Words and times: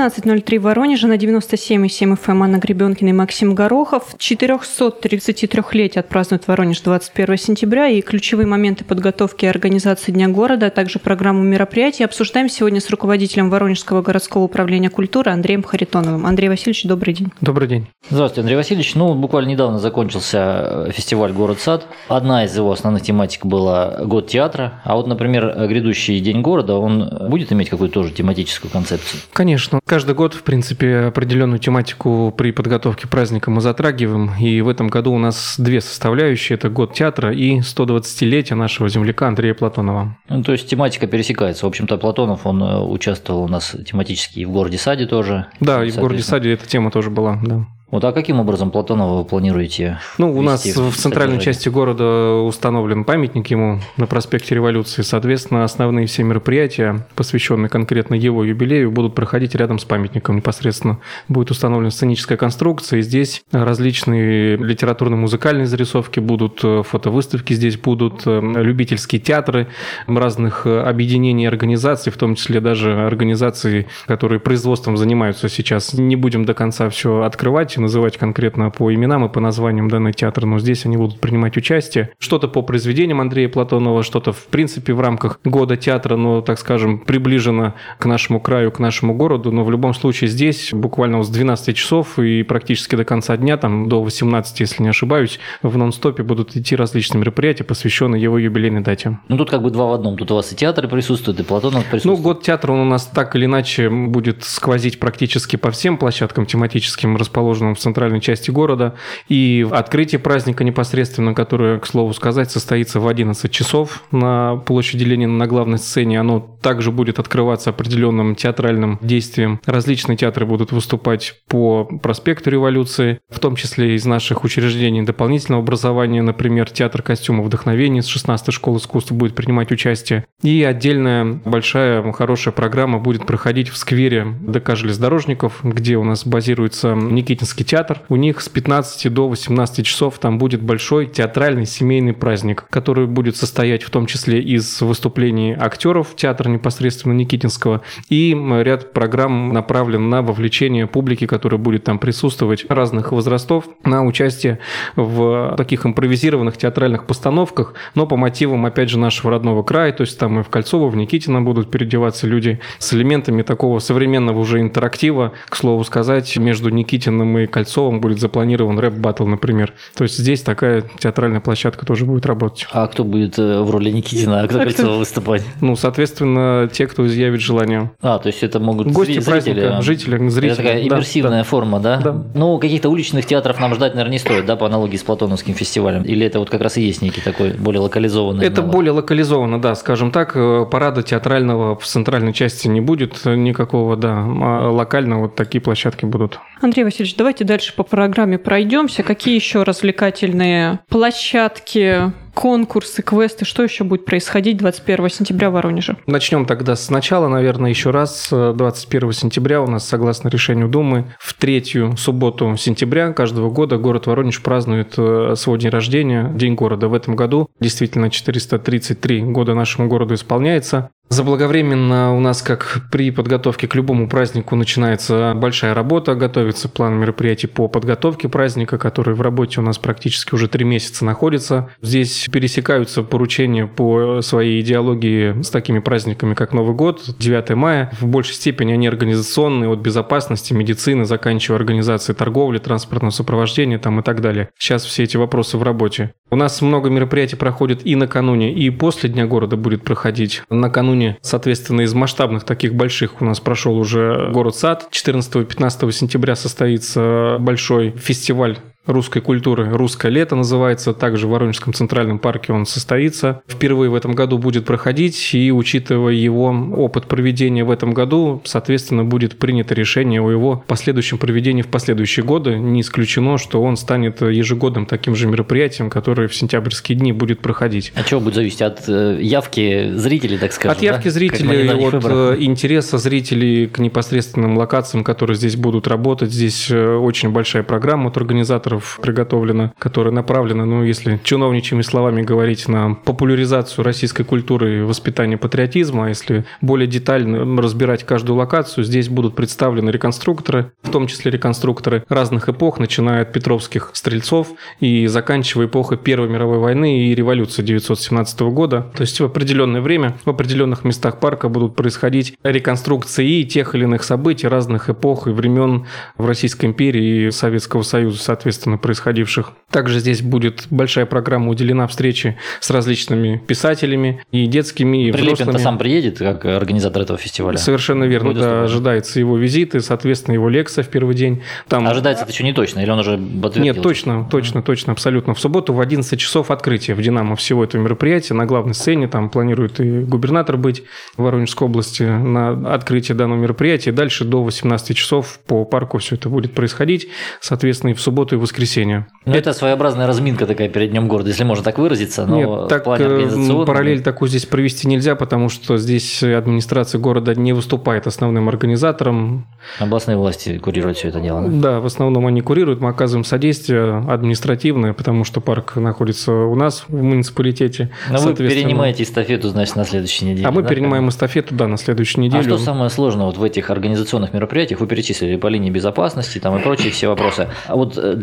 12.03 0.00 0.58
в 0.58 0.62
Воронеже 0.62 1.08
на 1.08 1.18
97,7 1.18 2.18
FM 2.18 2.42
Анна 2.42 2.56
Гребенкина 2.56 3.10
и 3.10 3.12
Максим 3.12 3.54
Горохов. 3.54 4.14
433-летие 4.16 6.00
отпразднует 6.00 6.48
Воронеж 6.48 6.80
21 6.80 7.36
сентября 7.36 7.88
и 7.88 8.00
ключевые 8.00 8.46
моменты 8.46 8.82
подготовки 8.82 9.44
и 9.44 9.48
организации 9.48 10.10
Дня 10.12 10.28
города, 10.28 10.68
а 10.68 10.70
также 10.70 11.00
программу 11.00 11.42
мероприятий 11.42 12.04
обсуждаем 12.04 12.48
сегодня 12.48 12.80
с 12.80 12.88
руководителем 12.88 13.50
Воронежского 13.50 14.00
городского 14.00 14.44
управления 14.44 14.88
культуры 14.88 15.32
Андреем 15.32 15.62
Харитоновым. 15.62 16.24
Андрей 16.24 16.48
Васильевич, 16.48 16.84
добрый 16.84 17.12
день. 17.12 17.28
Добрый 17.42 17.68
день. 17.68 17.86
Здравствуйте, 18.08 18.40
Андрей 18.40 18.56
Васильевич. 18.56 18.94
Ну, 18.94 19.14
буквально 19.14 19.50
недавно 19.50 19.78
закончился 19.80 20.90
фестиваль 20.92 21.32
«Город-сад». 21.32 21.86
Одна 22.08 22.46
из 22.46 22.56
его 22.56 22.72
основных 22.72 23.02
тематик 23.02 23.44
была 23.44 23.98
«Год 24.04 24.28
театра». 24.28 24.80
А 24.82 24.96
вот, 24.96 25.06
например, 25.06 25.66
грядущий 25.68 26.18
День 26.20 26.40
города, 26.40 26.76
он 26.76 27.28
будет 27.28 27.52
иметь 27.52 27.68
какую-то 27.68 28.00
тоже 28.00 28.14
тематическую 28.14 28.70
концепцию? 28.70 29.20
Конечно. 29.34 29.78
Каждый 29.90 30.14
год, 30.14 30.34
в 30.34 30.44
принципе, 30.44 30.98
определенную 31.06 31.58
тематику 31.58 32.32
при 32.38 32.52
подготовке 32.52 33.08
праздника 33.08 33.50
мы 33.50 33.60
затрагиваем. 33.60 34.30
И 34.38 34.60
в 34.60 34.68
этом 34.68 34.86
году 34.86 35.12
у 35.12 35.18
нас 35.18 35.56
две 35.58 35.80
составляющие. 35.80 36.56
Это 36.56 36.68
год 36.68 36.94
театра 36.94 37.32
и 37.34 37.58
120-летие 37.58 38.54
нашего 38.54 38.88
земляка 38.88 39.26
Андрея 39.26 39.52
Платонова. 39.52 40.16
Ну, 40.28 40.44
то 40.44 40.52
есть 40.52 40.68
тематика 40.68 41.08
пересекается. 41.08 41.66
В 41.66 41.68
общем-то, 41.70 41.96
Платонов, 41.96 42.46
он 42.46 42.62
э, 42.62 42.78
участвовал 42.78 43.42
у 43.42 43.48
нас 43.48 43.74
тематически 43.84 44.38
и 44.38 44.44
в 44.44 44.52
городе 44.52 44.78
Саде 44.78 45.06
тоже. 45.06 45.46
Да, 45.58 45.84
и 45.84 45.90
в 45.90 45.96
городе 45.96 46.22
Саде 46.22 46.52
эта 46.52 46.68
тема 46.68 46.92
тоже 46.92 47.10
была, 47.10 47.40
да. 47.42 47.66
Вот 47.90 48.04
а 48.04 48.12
каким 48.12 48.38
образом 48.38 48.70
Платонова 48.70 49.18
вы 49.18 49.24
планируете? 49.24 49.98
Ну, 50.16 50.32
у 50.32 50.42
нас 50.42 50.64
в, 50.64 50.90
в 50.90 50.96
центральной 50.96 51.40
части 51.40 51.68
города 51.68 52.36
установлен 52.36 53.04
памятник 53.04 53.48
ему 53.48 53.80
на 53.96 54.06
проспекте 54.06 54.54
Революции. 54.54 55.02
Соответственно, 55.02 55.64
основные 55.64 56.06
все 56.06 56.22
мероприятия, 56.22 57.04
посвященные 57.16 57.68
конкретно 57.68 58.14
его 58.14 58.44
юбилею, 58.44 58.92
будут 58.92 59.16
проходить 59.16 59.56
рядом 59.56 59.80
с 59.80 59.84
памятником 59.84 60.36
непосредственно. 60.36 60.98
Будет 61.26 61.50
установлена 61.50 61.90
сценическая 61.90 62.38
конструкция, 62.38 63.00
и 63.00 63.02
здесь 63.02 63.42
различные 63.50 64.56
литературно-музыкальные 64.56 65.66
зарисовки 65.66 66.20
будут, 66.20 66.62
фотовыставки 66.86 67.54
здесь 67.54 67.76
будут, 67.76 68.24
любительские 68.24 69.20
театры 69.20 69.66
разных 70.06 70.64
объединений 70.64 71.44
и 71.44 71.46
организаций, 71.48 72.12
в 72.12 72.16
том 72.16 72.36
числе 72.36 72.60
даже 72.60 73.04
организаций, 73.04 73.88
которые 74.06 74.38
производством 74.38 74.96
занимаются 74.96 75.48
сейчас. 75.48 75.94
Не 75.94 76.14
будем 76.14 76.44
до 76.44 76.54
конца 76.54 76.88
все 76.88 77.22
открывать, 77.22 77.79
называть 77.80 78.16
конкретно 78.16 78.70
по 78.70 78.92
именам 78.94 79.24
и 79.24 79.28
по 79.28 79.40
названиям 79.40 79.88
данный 79.88 80.12
театр, 80.12 80.46
но 80.46 80.58
здесь 80.58 80.86
они 80.86 80.96
будут 80.96 81.20
принимать 81.20 81.56
участие. 81.56 82.10
Что-то 82.18 82.48
по 82.48 82.62
произведениям 82.62 83.20
Андрея 83.20 83.48
Платонова, 83.48 84.02
что-то 84.02 84.32
в 84.32 84.46
принципе 84.46 84.92
в 84.92 85.00
рамках 85.00 85.40
года 85.44 85.76
театра, 85.76 86.16
но, 86.16 86.40
так 86.40 86.58
скажем, 86.58 86.98
приближено 86.98 87.74
к 87.98 88.06
нашему 88.06 88.40
краю, 88.40 88.70
к 88.72 88.78
нашему 88.78 89.14
городу, 89.14 89.52
но 89.52 89.64
в 89.64 89.70
любом 89.70 89.94
случае 89.94 90.28
здесь 90.28 90.70
буквально 90.72 91.22
с 91.22 91.28
12 91.28 91.76
часов 91.76 92.18
и 92.18 92.42
практически 92.42 92.96
до 92.96 93.04
конца 93.04 93.36
дня, 93.36 93.56
там 93.56 93.88
до 93.88 94.02
18, 94.02 94.60
если 94.60 94.82
не 94.82 94.88
ошибаюсь, 94.88 95.38
в 95.62 95.76
нон-стопе 95.76 96.22
будут 96.22 96.56
идти 96.56 96.76
различные 96.76 97.20
мероприятия, 97.20 97.64
посвященные 97.64 98.22
его 98.22 98.38
юбилейной 98.38 98.80
дате. 98.82 99.18
Ну 99.28 99.36
тут 99.36 99.50
как 99.50 99.62
бы 99.62 99.70
два 99.70 99.86
в 99.86 99.92
одном. 99.92 100.16
Тут 100.16 100.30
у 100.30 100.34
вас 100.34 100.52
и 100.52 100.56
театры 100.56 100.88
присутствуют, 100.88 101.40
и 101.40 101.42
Платонов 101.42 101.84
присутствует. 101.84 102.18
Ну, 102.18 102.22
год 102.22 102.42
театра 102.42 102.72
он 102.72 102.80
у 102.80 102.84
нас 102.84 103.06
так 103.06 103.36
или 103.36 103.46
иначе 103.46 103.88
будет 103.90 104.44
сквозить 104.44 104.98
практически 104.98 105.56
по 105.56 105.70
всем 105.70 105.96
площадкам 105.96 106.46
тематическим, 106.46 107.16
расположенным 107.16 107.69
в 107.74 107.78
центральной 107.78 108.20
части 108.20 108.50
города. 108.50 108.94
И 109.28 109.66
открытие 109.70 110.18
праздника 110.18 110.64
непосредственно, 110.64 111.34
которое, 111.34 111.78
к 111.78 111.86
слову 111.86 112.12
сказать, 112.12 112.50
состоится 112.50 113.00
в 113.00 113.08
11 113.08 113.50
часов 113.50 114.04
на 114.10 114.56
площади 114.56 115.04
Ленина 115.04 115.36
на 115.36 115.46
главной 115.46 115.78
сцене, 115.78 116.20
оно 116.20 116.40
также 116.60 116.90
будет 116.90 117.18
открываться 117.18 117.70
определенным 117.70 118.34
театральным 118.34 118.98
действием. 119.00 119.60
Различные 119.64 120.16
театры 120.16 120.46
будут 120.46 120.72
выступать 120.72 121.34
по 121.48 121.84
проспекту 121.84 122.50
Революции, 122.50 123.18
в 123.28 123.38
том 123.38 123.56
числе 123.56 123.94
из 123.94 124.04
наших 124.04 124.44
учреждений 124.44 125.02
дополнительного 125.02 125.62
образования, 125.62 126.22
например, 126.22 126.70
театр 126.70 127.02
костюма 127.02 127.42
вдохновения 127.42 128.02
с 128.02 128.06
16 128.06 128.52
школы 128.52 128.78
искусств 128.78 129.12
будет 129.12 129.34
принимать 129.34 129.72
участие. 129.72 130.24
И 130.42 130.62
отдельная 130.62 131.24
большая 131.44 132.10
хорошая 132.12 132.52
программа 132.52 132.98
будет 132.98 133.26
проходить 133.26 133.68
в 133.68 133.76
сквере 133.76 134.26
ДК 134.40 134.76
железнодорожников, 134.76 135.60
где 135.62 135.96
у 135.96 136.04
нас 136.04 136.26
базируется 136.26 136.94
Никитинский 136.94 137.59
Мариинский 137.60 137.64
театр. 137.64 138.00
У 138.08 138.16
них 138.16 138.40
с 138.40 138.48
15 138.48 139.12
до 139.12 139.28
18 139.28 139.84
часов 139.86 140.18
там 140.18 140.38
будет 140.38 140.62
большой 140.62 141.06
театральный 141.06 141.66
семейный 141.66 142.12
праздник, 142.12 142.66
который 142.70 143.06
будет 143.06 143.36
состоять 143.36 143.82
в 143.82 143.90
том 143.90 144.06
числе 144.06 144.40
из 144.40 144.80
выступлений 144.80 145.54
актеров 145.58 146.14
театра 146.16 146.48
непосредственно 146.48 147.12
Никитинского. 147.12 147.82
И 148.08 148.36
ряд 148.62 148.92
программ 148.92 149.52
направлен 149.52 150.08
на 150.08 150.22
вовлечение 150.22 150.86
публики, 150.86 151.26
которая 151.26 151.60
будет 151.60 151.84
там 151.84 151.98
присутствовать 151.98 152.66
разных 152.68 153.12
возрастов 153.12 153.64
на 153.84 154.04
участие 154.04 154.58
в 154.96 155.54
таких 155.56 155.86
импровизированных 155.86 156.56
театральных 156.56 157.06
постановках, 157.06 157.74
но 157.94 158.06
по 158.06 158.16
мотивам, 158.16 158.66
опять 158.66 158.90
же, 158.90 158.98
нашего 158.98 159.30
родного 159.30 159.62
края, 159.62 159.92
то 159.92 160.02
есть 160.02 160.18
там 160.18 160.40
и 160.40 160.42
в 160.42 160.48
Кольцово, 160.48 160.88
в 160.88 160.96
Никитино 160.96 161.42
будут 161.42 161.70
переодеваться 161.70 162.26
люди 162.26 162.60
с 162.78 162.94
элементами 162.94 163.42
такого 163.42 163.78
современного 163.80 164.38
уже 164.38 164.60
интерактива, 164.60 165.32
к 165.48 165.56
слову 165.56 165.84
сказать, 165.84 166.36
между 166.36 166.70
Никитиным 166.70 167.38
и 167.38 167.49
Кольцовым 167.50 168.00
будет 168.00 168.20
запланирован 168.20 168.78
рэп-баттл, 168.78 169.26
например. 169.26 169.74
То 169.94 170.04
есть 170.04 170.18
здесь 170.18 170.42
такая 170.42 170.84
театральная 170.98 171.40
площадка 171.40 171.84
тоже 171.84 172.06
будет 172.06 172.26
работать. 172.26 172.66
А 172.72 172.86
кто 172.86 173.04
будет 173.04 173.38
э, 173.38 173.60
в 173.60 173.70
роли 173.70 173.90
Никитина, 173.90 174.40
а 174.42 174.48
кто 174.48 174.58
Кольцова 174.58 174.96
выступать? 174.96 175.42
Ну, 175.60 175.76
соответственно, 175.76 176.68
те, 176.72 176.86
кто 176.86 177.06
изъявит 177.06 177.40
желание. 177.40 177.90
А, 178.00 178.18
то 178.18 178.28
есть 178.28 178.42
это 178.42 178.60
могут 178.60 178.88
Гости 178.88 179.12
зрители, 179.12 179.30
праздника, 179.30 179.82
жители, 179.82 180.28
зрители. 180.28 180.52
Это 180.52 180.62
такая 180.62 180.82
иммерсивная 180.82 181.38
да, 181.40 181.44
форма, 181.44 181.80
да? 181.80 181.96
да? 181.98 182.24
Ну, 182.34 182.58
каких-то 182.58 182.88
уличных 182.88 183.26
театров 183.26 183.60
нам 183.60 183.74
ждать, 183.74 183.94
наверное, 183.94 184.12
не 184.12 184.18
стоит, 184.18 184.46
да, 184.46 184.56
по 184.56 184.66
аналогии 184.66 184.96
с 184.96 185.02
Платоновским 185.02 185.54
фестивалем? 185.54 186.02
Или 186.02 186.26
это 186.26 186.38
вот 186.38 186.50
как 186.50 186.60
раз 186.60 186.76
и 186.76 186.82
есть 186.82 187.02
некий 187.02 187.20
такой 187.20 187.52
более 187.52 187.80
локализованный? 187.80 188.44
Это 188.44 188.60
аналог? 188.60 188.74
более 188.74 188.92
локализованно, 188.92 189.60
да, 189.60 189.74
скажем 189.74 190.10
так. 190.10 190.32
Э, 190.34 190.66
парада 190.70 191.02
театрального 191.02 191.76
в 191.76 191.84
центральной 191.84 192.32
части 192.32 192.68
не 192.68 192.80
будет 192.80 193.24
никакого, 193.24 193.96
да, 193.96 194.18
а 194.18 194.70
локально 194.70 195.20
вот 195.20 195.34
такие 195.34 195.60
площадки 195.60 196.04
будут. 196.04 196.38
Андрей 196.60 196.84
Васильевич, 196.84 197.16
давайте 197.16 197.39
дальше 197.44 197.74
по 197.74 197.82
программе 197.82 198.38
пройдемся. 198.38 199.02
Какие 199.02 199.34
еще 199.34 199.62
развлекательные 199.62 200.80
площадки, 200.88 202.12
конкурсы, 202.40 203.02
квесты, 203.02 203.44
что 203.44 203.62
еще 203.62 203.84
будет 203.84 204.06
происходить 204.06 204.56
21 204.56 205.10
сентября 205.10 205.50
в 205.50 205.52
Воронеже? 205.52 205.98
Начнем 206.06 206.46
тогда 206.46 206.74
сначала, 206.74 207.28
наверное, 207.28 207.68
еще 207.68 207.90
раз. 207.90 208.28
21 208.30 209.12
сентября 209.12 209.60
у 209.60 209.66
нас, 209.66 209.86
согласно 209.86 210.30
решению 210.30 210.68
Думы, 210.68 211.12
в 211.18 211.34
третью 211.34 211.98
субботу 211.98 212.56
сентября 212.56 213.12
каждого 213.12 213.50
года 213.50 213.76
город 213.76 214.06
Воронеж 214.06 214.40
празднует 214.42 214.94
э, 214.96 215.34
свой 215.36 215.58
день 215.58 215.68
рождения, 215.68 216.32
День 216.34 216.54
города. 216.54 216.88
В 216.88 216.94
этом 216.94 217.14
году 217.14 217.50
действительно 217.60 218.08
433 218.08 219.20
года 219.20 219.54
нашему 219.54 219.88
городу 219.88 220.14
исполняется. 220.14 220.90
Заблаговременно 221.10 222.16
у 222.16 222.20
нас, 222.20 222.40
как 222.40 222.82
при 222.92 223.10
подготовке 223.10 223.66
к 223.66 223.74
любому 223.74 224.08
празднику, 224.08 224.54
начинается 224.54 225.32
большая 225.34 225.74
работа, 225.74 226.14
готовится 226.14 226.68
план 226.68 227.00
мероприятий 227.00 227.48
по 227.48 227.66
подготовке 227.66 228.28
праздника, 228.28 228.78
который 228.78 229.14
в 229.14 229.20
работе 229.20 229.58
у 229.58 229.64
нас 229.64 229.76
практически 229.76 230.36
уже 230.36 230.46
три 230.46 230.64
месяца 230.64 231.04
находится. 231.04 231.68
Здесь 231.82 232.28
пересекаются 232.30 233.02
поручения 233.02 233.66
по 233.66 234.20
своей 234.22 234.60
идеологии 234.60 235.42
с 235.42 235.50
такими 235.50 235.78
праздниками, 235.78 236.34
как 236.34 236.52
Новый 236.52 236.74
год, 236.74 237.02
9 237.18 237.50
мая. 237.50 237.92
В 238.00 238.06
большей 238.06 238.34
степени 238.34 238.72
они 238.72 238.86
организационные, 238.86 239.70
от 239.70 239.80
безопасности, 239.80 240.52
медицины, 240.52 241.04
заканчивая 241.04 241.58
организацией 241.58 242.16
торговли, 242.16 242.58
транспортного 242.58 243.10
сопровождения 243.10 243.78
там 243.78 244.00
и 244.00 244.02
так 244.02 244.20
далее. 244.20 244.50
Сейчас 244.58 244.84
все 244.84 245.04
эти 245.04 245.16
вопросы 245.16 245.56
в 245.56 245.62
работе. 245.62 246.12
У 246.30 246.36
нас 246.36 246.60
много 246.62 246.90
мероприятий 246.90 247.36
проходит 247.36 247.86
и 247.86 247.96
накануне, 247.96 248.52
и 248.52 248.70
после 248.70 249.10
Дня 249.10 249.26
города 249.26 249.56
будет 249.56 249.82
проходить. 249.82 250.42
Накануне 250.48 251.18
соответственно, 251.22 251.82
из 251.82 251.94
масштабных 251.94 252.44
таких 252.44 252.74
больших 252.74 253.20
у 253.20 253.24
нас 253.24 253.40
прошел 253.40 253.78
уже 253.78 254.30
город-сад. 254.32 254.88
14-15 254.90 255.92
сентября 255.92 256.36
состоится 256.36 257.36
большой 257.38 257.90
фестиваль 257.92 258.58
русской 258.86 259.20
культуры 259.20 259.68
«Русское 259.70 260.10
лето» 260.10 260.36
называется. 260.36 260.92
Также 260.92 261.26
в 261.26 261.30
Воронежском 261.30 261.72
центральном 261.72 262.18
парке 262.18 262.52
он 262.52 262.66
состоится. 262.66 263.42
Впервые 263.46 263.90
в 263.90 263.94
этом 263.94 264.12
году 264.12 264.38
будет 264.38 264.64
проходить, 264.64 265.34
и 265.34 265.52
учитывая 265.52 266.14
его 266.14 266.48
опыт 266.76 267.06
проведения 267.06 267.64
в 267.64 267.70
этом 267.70 267.92
году, 267.92 268.42
соответственно, 268.44 269.04
будет 269.04 269.38
принято 269.38 269.74
решение 269.74 270.20
о 270.20 270.30
его 270.30 270.64
последующем 270.66 271.18
проведении 271.18 271.62
в 271.62 271.68
последующие 271.68 272.24
годы. 272.24 272.56
Не 272.56 272.80
исключено, 272.80 273.38
что 273.38 273.62
он 273.62 273.76
станет 273.76 274.22
ежегодным 274.22 274.86
таким 274.86 275.14
же 275.14 275.26
мероприятием, 275.26 275.90
которое 275.90 276.28
в 276.28 276.34
сентябрьские 276.34 276.98
дни 276.98 277.12
будет 277.12 277.40
проходить. 277.40 277.92
От 277.94 278.06
чего 278.06 278.20
будет 278.20 278.34
зависеть? 278.34 278.62
От 278.62 278.88
э, 278.88 279.18
явки 279.20 279.92
зрителей, 279.94 280.38
так 280.38 280.52
скажем? 280.52 280.76
От 280.76 280.82
явки 280.82 281.04
да? 281.04 281.10
зрителей, 281.10 281.68
от 281.68 281.92
выборах. 281.92 282.38
Э, 282.38 282.42
интереса 282.42 282.98
зрителей 282.98 283.66
к 283.66 283.78
непосредственным 283.78 284.56
локациям, 284.56 285.04
которые 285.04 285.36
здесь 285.36 285.56
будут 285.56 285.86
работать. 285.86 286.32
Здесь 286.32 286.70
э, 286.70 286.94
очень 286.96 287.30
большая 287.30 287.62
программа 287.62 288.08
от 288.08 288.16
организатора 288.16 288.69
иллюстраторов 288.70 288.98
приготовлено, 289.02 289.72
которое 289.78 290.10
направлено, 290.10 290.64
ну, 290.64 290.82
если 290.82 291.20
чиновничьими 291.22 291.82
словами 291.82 292.22
говорить, 292.22 292.68
на 292.68 292.94
популяризацию 292.94 293.84
российской 293.84 294.24
культуры 294.24 294.78
и 294.78 294.82
воспитание 294.82 295.38
патриотизма. 295.38 296.06
А 296.06 296.08
если 296.08 296.44
более 296.60 296.86
детально 296.86 297.60
разбирать 297.60 298.04
каждую 298.04 298.36
локацию, 298.36 298.84
здесь 298.84 299.08
будут 299.08 299.34
представлены 299.34 299.90
реконструкторы, 299.90 300.72
в 300.82 300.90
том 300.90 301.06
числе 301.06 301.30
реконструкторы 301.30 302.04
разных 302.08 302.48
эпох, 302.48 302.78
начиная 302.78 303.22
от 303.22 303.32
петровских 303.32 303.90
стрельцов 303.94 304.48
и 304.80 305.06
заканчивая 305.06 305.66
эпохой 305.66 305.98
Первой 305.98 306.28
мировой 306.28 306.58
войны 306.58 307.06
и 307.06 307.14
революции 307.14 307.62
1917 307.62 308.40
года. 308.40 308.90
То 308.94 309.02
есть 309.02 309.20
в 309.20 309.24
определенное 309.24 309.80
время 309.80 310.16
в 310.24 310.30
определенных 310.30 310.84
местах 310.84 311.20
парка 311.20 311.48
будут 311.48 311.74
происходить 311.74 312.34
реконструкции 312.42 313.42
тех 313.42 313.74
или 313.74 313.84
иных 313.84 314.04
событий 314.04 314.48
разных 314.48 314.90
эпох 314.90 315.26
и 315.26 315.30
времен 315.30 315.86
в 316.16 316.26
Российской 316.26 316.66
империи 316.66 317.26
и 317.26 317.30
Советского 317.30 317.82
Союза, 317.82 318.18
соответственно, 318.18 318.59
происходивших. 318.78 319.52
Также 319.70 320.00
здесь 320.00 320.22
будет 320.22 320.66
большая 320.70 321.06
программа 321.06 321.50
уделена 321.50 321.86
встрече 321.86 322.36
с 322.60 322.70
различными 322.70 323.42
писателями 323.46 324.22
и 324.32 324.46
детскими, 324.46 325.08
и 325.08 325.12
Прилепин-то 325.12 325.42
взрослыми. 325.42 325.62
сам 325.62 325.78
приедет, 325.78 326.18
как 326.18 326.44
организатор 326.44 327.02
этого 327.02 327.18
фестиваля? 327.18 327.56
Совершенно 327.58 328.04
верно, 328.04 328.30
Будет 328.30 328.42
да, 328.42 328.48
выступать? 328.48 328.70
ожидается 328.70 329.20
его 329.20 329.36
визит 329.36 329.74
и, 329.74 329.80
соответственно, 329.80 330.34
его 330.34 330.48
лекция 330.48 330.84
в 330.84 330.88
первый 330.88 331.14
день. 331.14 331.42
Там... 331.68 331.86
Ожидается 331.86 332.24
это 332.24 332.32
еще 332.32 332.44
не 332.44 332.52
точно, 332.52 332.80
или 332.80 332.90
он 332.90 332.98
уже 332.98 333.16
подтвердил? 333.16 333.74
Нет, 333.74 333.82
точно, 333.82 334.26
точно, 334.30 334.62
точно, 334.62 334.92
абсолютно. 334.92 335.34
В 335.34 335.40
субботу 335.40 335.72
в 335.72 335.80
11 335.80 336.18
часов 336.18 336.50
открытие 336.50 336.96
в 336.96 337.02
«Динамо» 337.02 337.36
всего 337.36 337.64
этого 337.64 337.80
мероприятия 337.80 338.34
на 338.34 338.46
главной 338.46 338.74
сцене. 338.74 339.08
Там 339.08 339.30
планирует 339.30 339.80
и 339.80 340.00
губернатор 340.00 340.56
быть 340.56 340.82
в 341.16 341.22
Воронежской 341.22 341.66
области 341.66 342.02
на 342.02 342.74
открытие 342.74 343.16
данного 343.16 343.38
мероприятия. 343.38 343.92
Дальше 343.92 344.24
до 344.24 344.42
18 344.42 344.96
часов 344.96 345.38
по 345.46 345.64
парку 345.64 345.98
все 345.98 346.16
это 346.16 346.28
будет 346.28 346.52
происходить, 346.52 347.08
соответственно, 347.40 347.90
и 347.90 347.94
в 347.94 348.00
субботу, 348.00 348.36
и 348.36 348.38
в 348.38 348.44
воскресенье. 348.50 349.06
Ну, 349.26 349.34
это 349.34 349.52
своеобразная 349.52 350.06
разминка 350.06 350.46
такая 350.46 350.68
перед 350.68 350.90
Днем 350.90 351.06
города, 351.06 351.28
если 351.28 351.44
можно 351.44 351.62
так 351.62 351.78
выразиться. 351.78 352.26
Но 352.26 352.36
Нет, 352.36 352.48
в 352.48 352.68
так 352.68 352.84
плане 352.84 353.04
э, 353.04 353.06
организационном- 353.06 353.66
параллель 353.66 354.02
такую 354.02 354.28
здесь 354.28 354.46
провести 354.46 354.88
нельзя, 354.88 355.14
потому 355.14 355.48
что 355.48 355.76
здесь 355.76 356.22
администрация 356.22 356.98
города 356.98 357.34
не 357.34 357.52
выступает 357.52 358.06
основным 358.06 358.48
организатором. 358.48 359.46
Областные 359.78 360.16
власти 360.16 360.58
курируют 360.58 360.96
все 360.98 361.08
это 361.08 361.20
дело. 361.20 361.42
да? 361.42 361.48
Да, 361.48 361.80
в 361.80 361.86
основном 361.86 362.26
они 362.26 362.40
курируют, 362.40 362.80
мы 362.80 362.88
оказываем 362.88 363.24
содействие 363.24 363.98
административное, 364.08 364.94
потому 364.94 365.24
что 365.24 365.40
парк 365.40 365.76
находится 365.76 366.32
у 366.32 366.54
нас 366.54 366.84
в 366.88 367.02
муниципалитете. 367.02 367.90
Но 368.10 368.18
вы 368.18 368.34
перенимаете 368.34 369.04
эстафету, 369.04 369.48
значит, 369.50 369.76
на 369.76 369.84
следующей 369.84 370.24
неделе. 370.24 370.46
А 370.46 370.50
мы 370.50 370.62
да? 370.62 370.68
перенимаем 370.68 371.08
эстафету, 371.08 371.54
да, 371.54 371.68
на 371.68 371.76
следующую 371.76 372.24
неделю. 372.24 372.40
А 372.40 372.42
что 372.42 372.58
самое 372.58 372.90
сложное 372.90 373.26
вот 373.26 373.36
в 373.36 373.42
этих 373.42 373.70
организационных 373.70 374.32
мероприятиях? 374.32 374.80
Вы 374.80 374.86
перечислили 374.86 375.36
по 375.36 375.46
линии 375.46 375.70
безопасности 375.70 376.38
там 376.38 376.56
и 376.56 376.62
прочие 376.62 376.90
все 376.90 377.08
вопросы. 377.08 377.48
А 377.66 377.76
вот 377.76 377.96
э, 377.96 378.14